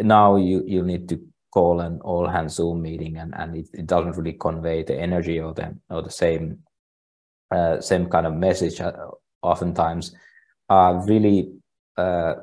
Now 0.01 0.35
you 0.35 0.65
you 0.67 0.83
need 0.83 1.07
to 1.07 1.21
call 1.53 1.79
an 1.79 2.01
all 2.01 2.27
hands 2.27 2.55
Zoom 2.55 2.81
meeting, 2.81 3.15
and 3.15 3.33
and 3.33 3.55
it, 3.55 3.69
it 3.73 3.87
doesn't 3.87 4.17
really 4.17 4.33
convey 4.33 4.83
the 4.83 4.99
energy 4.99 5.39
or 5.39 5.53
the 5.53 5.77
or 5.89 6.01
the 6.01 6.11
same 6.11 6.59
uh, 7.49 7.79
same 7.79 8.09
kind 8.09 8.27
of 8.27 8.33
message. 8.33 8.81
Uh, 8.81 8.91
oftentimes, 9.41 10.13
uh, 10.69 11.01
really 11.07 11.53
uh, 11.95 12.35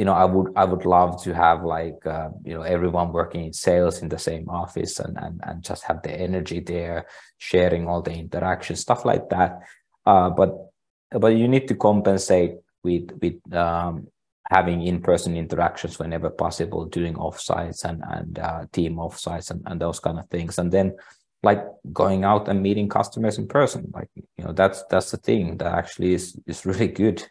you 0.00 0.06
know, 0.06 0.14
I 0.14 0.24
would 0.24 0.48
I 0.56 0.64
would 0.64 0.86
love 0.86 1.22
to 1.24 1.34
have 1.34 1.62
like 1.62 2.06
uh, 2.06 2.30
you 2.42 2.54
know 2.54 2.62
everyone 2.62 3.12
working 3.12 3.44
in 3.44 3.52
sales 3.52 4.00
in 4.00 4.08
the 4.08 4.18
same 4.18 4.48
office 4.48 4.98
and 4.98 5.14
and 5.18 5.42
and 5.44 5.62
just 5.62 5.84
have 5.84 6.00
the 6.00 6.10
energy 6.10 6.60
there, 6.60 7.04
sharing 7.36 7.86
all 7.86 8.00
the 8.00 8.12
interaction 8.12 8.76
stuff 8.76 9.04
like 9.04 9.28
that. 9.28 9.60
Uh, 10.06 10.30
but 10.30 10.72
but 11.10 11.36
you 11.36 11.46
need 11.46 11.68
to 11.68 11.74
compensate 11.74 12.52
with 12.82 13.10
with 13.20 13.38
um, 13.54 14.08
having 14.48 14.86
in-person 14.86 15.36
interactions 15.36 15.98
whenever 15.98 16.30
possible, 16.30 16.86
doing 16.86 17.16
offsites 17.16 17.84
and 17.84 18.02
and 18.08 18.38
uh, 18.38 18.64
team 18.72 18.96
offsites 18.96 19.50
and, 19.50 19.60
and 19.66 19.82
those 19.82 20.00
kind 20.00 20.18
of 20.18 20.26
things, 20.30 20.56
and 20.58 20.72
then 20.72 20.96
like 21.42 21.62
going 21.92 22.24
out 22.24 22.48
and 22.48 22.62
meeting 22.62 22.88
customers 22.88 23.36
in 23.36 23.46
person. 23.46 23.90
Like 23.92 24.08
you 24.16 24.44
know 24.44 24.52
that's 24.54 24.82
that's 24.88 25.10
the 25.10 25.18
thing 25.18 25.58
that 25.58 25.74
actually 25.74 26.14
is 26.14 26.40
is 26.46 26.64
really 26.64 26.88
good 26.88 27.22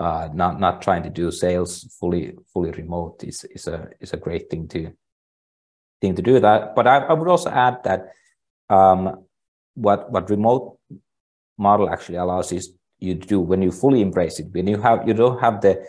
uh, 0.00 0.28
not 0.32 0.58
not 0.58 0.80
trying 0.80 1.02
to 1.02 1.10
do 1.10 1.30
sales 1.30 1.84
fully 2.00 2.32
fully 2.52 2.70
remote 2.70 3.22
is 3.22 3.44
is 3.44 3.68
a 3.68 3.88
is 4.00 4.14
a 4.14 4.16
great 4.16 4.48
thing 4.48 4.66
to 4.68 4.90
thing 6.00 6.16
to 6.16 6.22
do 6.22 6.40
that. 6.40 6.74
But 6.74 6.86
I, 6.86 6.96
I 6.98 7.12
would 7.12 7.28
also 7.28 7.50
add 7.50 7.84
that 7.84 8.08
um, 8.70 9.26
what 9.74 10.10
what 10.10 10.30
remote 10.30 10.78
model 11.58 11.90
actually 11.90 12.16
allows 12.16 12.50
is 12.50 12.72
you 12.98 13.14
to 13.14 13.26
do 13.26 13.40
when 13.40 13.60
you 13.60 13.70
fully 13.70 14.00
embrace 14.00 14.40
it 14.40 14.48
when 14.52 14.66
you 14.66 14.80
have 14.80 15.06
you 15.06 15.14
don't 15.14 15.40
have 15.40 15.60
the 15.60 15.84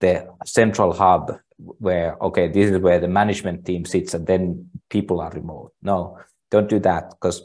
the 0.00 0.26
central 0.44 0.92
hub 0.92 1.38
where 1.56 2.16
okay 2.20 2.48
this 2.48 2.70
is 2.70 2.78
where 2.78 3.00
the 3.00 3.08
management 3.08 3.64
team 3.64 3.84
sits 3.84 4.14
and 4.14 4.26
then 4.26 4.68
people 4.88 5.20
are 5.20 5.30
remote 5.30 5.72
no 5.82 6.18
don't 6.50 6.68
do 6.68 6.78
that 6.78 7.10
because 7.10 7.42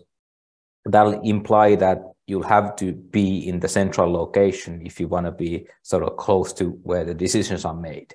that'll 0.85 1.21
imply 1.21 1.75
that 1.75 1.99
you'll 2.27 2.43
have 2.43 2.75
to 2.75 2.91
be 2.91 3.47
in 3.47 3.61
the 3.61 3.69
central 3.69 4.11
location 4.11 4.85
if 4.85 4.99
you 4.99 5.07
want 5.07 5.25
to 5.25 5.31
be 5.31 5.65
sort 5.81 6.03
of 6.03 6.17
close 6.17 6.51
to 6.53 6.71
where 6.83 7.05
the 7.05 7.13
decisions 7.13 7.63
are 7.65 7.73
made. 7.73 8.13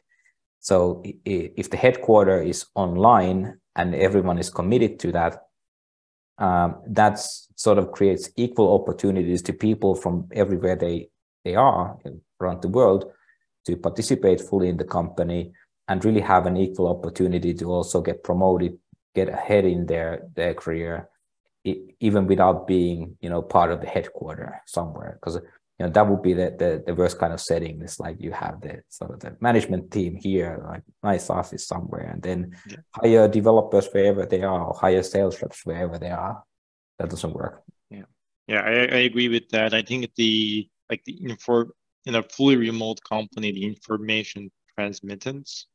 So 0.61 1.03
if 1.25 1.71
the 1.71 1.77
headquarter 1.77 2.41
is 2.41 2.67
online 2.75 3.59
and 3.75 3.95
everyone 3.95 4.39
is 4.39 4.51
committed 4.51 5.01
to 5.01 5.13
that, 5.13 5.43
um, 6.39 6.83
that 6.87 7.19
sort 7.57 7.79
of 7.79 7.91
creates 7.91 8.31
equal 8.37 8.75
opportunities 8.75 9.43
to 9.43 9.53
people 9.53 9.95
from 9.95 10.29
everywhere 10.33 10.77
they, 10.77 11.09
they 11.45 11.57
are 11.57 11.99
around 12.41 12.63
the 12.63 12.69
world 12.69 13.11
to 13.67 13.77
participate 13.77 14.41
fully 14.41 14.69
in 14.69 14.77
the 14.77 14.85
company 14.85 15.53
and 15.89 16.05
really 16.05 16.21
have 16.21 16.47
an 16.47 16.57
equal 16.57 16.89
opportunity 16.89 17.55
to 17.55 17.65
also 17.71 18.01
get 18.01 18.23
promoted, 18.23 18.79
get 19.15 19.29
ahead 19.29 19.65
in 19.65 19.87
their, 19.87 20.29
their 20.35 20.55
career 20.55 21.09
even 21.65 22.27
without 22.27 22.67
being 22.67 23.17
you 23.21 23.31
know 23.31 23.41
part 23.41 23.71
of 23.71 23.81
the 23.81 23.87
headquarter 23.87 24.61
somewhere 24.67 25.19
because 25.21 25.37
you 25.37 25.87
know 25.87 25.91
that 25.91 26.09
would 26.09 26.23
be 26.23 26.33
the, 26.33 26.55
the 26.59 26.83
the 26.87 26.95
worst 26.95 27.19
kind 27.19 27.33
of 27.33 27.41
setting. 27.41 27.81
It's 27.83 28.01
like 28.01 28.21
you 28.21 28.33
have 28.33 28.61
the 28.61 28.83
sort 28.89 29.13
of 29.13 29.21
the 29.21 29.37
management 29.41 29.91
team 29.91 30.17
here 30.17 30.65
like 30.69 30.83
nice 31.03 31.31
office 31.31 31.67
somewhere 31.67 32.11
and 32.13 32.23
then 32.23 32.57
yeah. 32.69 32.77
hire 32.91 33.29
developers 33.29 33.89
wherever 33.93 34.27
they 34.27 34.43
are 34.43 34.65
or 34.67 34.75
hire 34.75 35.03
sales 35.03 35.41
reps 35.41 35.65
wherever 35.65 35.99
they 35.99 36.11
are. 36.11 36.43
That 36.99 37.11
doesn't 37.11 37.33
work. 37.33 37.63
Yeah. 37.91 38.05
Yeah 38.47 38.61
i, 38.61 38.97
I 38.97 39.01
agree 39.09 39.29
with 39.29 39.49
that. 39.51 39.73
I 39.75 39.83
think 39.83 40.11
the 40.17 40.69
like 40.91 41.03
the 41.05 41.15
info 41.15 41.67
in 42.07 42.17
a 42.17 42.23
fully 42.23 42.57
remote 42.57 43.01
company 43.09 43.53
the 43.53 43.65
information 43.65 44.51
transmittance 44.77 45.67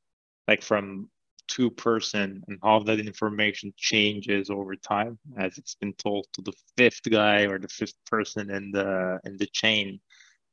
like 0.48 0.62
from 0.62 1.10
two 1.48 1.70
person 1.72 2.44
and 2.48 2.60
how 2.64 2.80
that 2.80 3.00
information 3.00 3.74
changes 3.78 4.50
over 4.50 4.76
time 4.76 5.18
as 5.38 5.58
it's 5.58 5.76
been 5.76 5.94
told 5.94 6.28
to 6.34 6.42
the 6.42 6.54
fifth 6.78 7.02
guy 7.10 7.42
or 7.44 7.60
the 7.60 7.68
fifth 7.68 7.98
person 8.06 8.50
in 8.52 8.72
the 8.72 9.20
in 9.26 9.38
the 9.38 9.48
chain. 9.48 10.00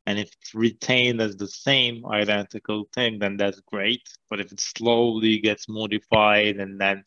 And 0.07 0.19
if 0.19 0.29
it's 0.41 0.55
retained 0.55 1.21
as 1.21 1.37
the 1.37 1.49
same 1.49 2.05
identical 2.07 2.85
thing 2.95 3.19
then 3.19 3.37
that's 3.37 3.61
great. 3.61 4.03
But 4.31 4.41
if 4.41 4.53
it 4.53 4.61
slowly 4.61 5.39
gets 5.39 5.69
modified 5.69 6.57
and 6.57 6.81
then 6.81 7.05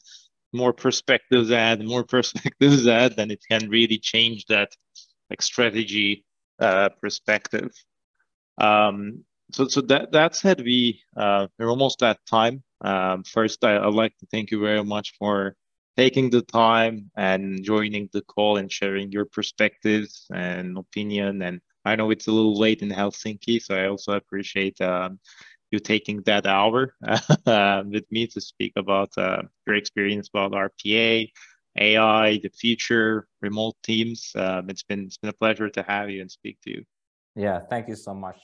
more 0.53 0.73
perspectives 0.73 1.51
add 1.51 1.83
more 1.85 2.03
perspectives 2.15 2.87
add 2.87 3.15
then 3.15 3.31
it 3.31 3.43
can 3.49 3.69
really 3.69 3.99
change 3.99 4.45
that 4.47 4.69
like 5.29 5.41
strategy 5.41 6.25
uh, 6.59 6.89
perspective. 7.01 7.71
Um, 8.57 9.23
so 9.51 9.67
so 9.67 9.81
that 9.81 10.11
that 10.11 10.35
said 10.35 10.59
we 10.61 11.01
uh, 11.15 11.47
we're 11.57 11.69
almost 11.69 12.03
at 12.03 12.25
time 12.25 12.63
um, 12.81 13.23
first, 13.23 13.63
I, 13.63 13.85
would 13.85 13.95
like 13.95 14.17
to 14.17 14.27
thank 14.31 14.51
you 14.51 14.59
very 14.59 14.83
much 14.83 15.13
for 15.17 15.55
taking 15.95 16.29
the 16.29 16.43
time 16.43 17.09
and 17.15 17.63
joining 17.63 18.09
the 18.13 18.21
call 18.21 18.57
and 18.57 18.71
sharing 18.71 19.11
your 19.11 19.25
perspectives 19.25 20.27
and 20.33 20.77
opinion. 20.77 21.41
And 21.41 21.59
I 21.85 21.95
know 21.95 22.11
it's 22.11 22.27
a 22.27 22.31
little 22.31 22.57
late 22.57 22.81
in 22.81 22.89
Helsinki, 22.89 23.61
so 23.61 23.75
I 23.75 23.87
also 23.87 24.13
appreciate 24.13 24.79
um, 24.81 25.19
you 25.71 25.79
taking 25.79 26.21
that 26.23 26.45
hour 26.45 26.93
with 27.01 28.05
me 28.11 28.27
to 28.27 28.41
speak 28.41 28.73
about 28.75 29.17
uh, 29.17 29.41
your 29.65 29.75
experience 29.75 30.29
about 30.29 30.51
RPA, 30.51 31.31
AI, 31.77 32.37
the 32.37 32.49
future, 32.49 33.27
remote 33.41 33.75
teams. 33.83 34.31
Um, 34.35 34.69
it's 34.69 34.83
been 34.83 35.05
it's 35.05 35.17
been 35.17 35.29
a 35.29 35.33
pleasure 35.33 35.69
to 35.69 35.83
have 35.83 36.09
you 36.09 36.21
and 36.21 36.31
speak 36.31 36.57
to 36.63 36.71
you. 36.71 36.83
Yeah, 37.35 37.59
thank 37.59 37.87
you 37.87 37.95
so 37.95 38.13
much. 38.13 38.37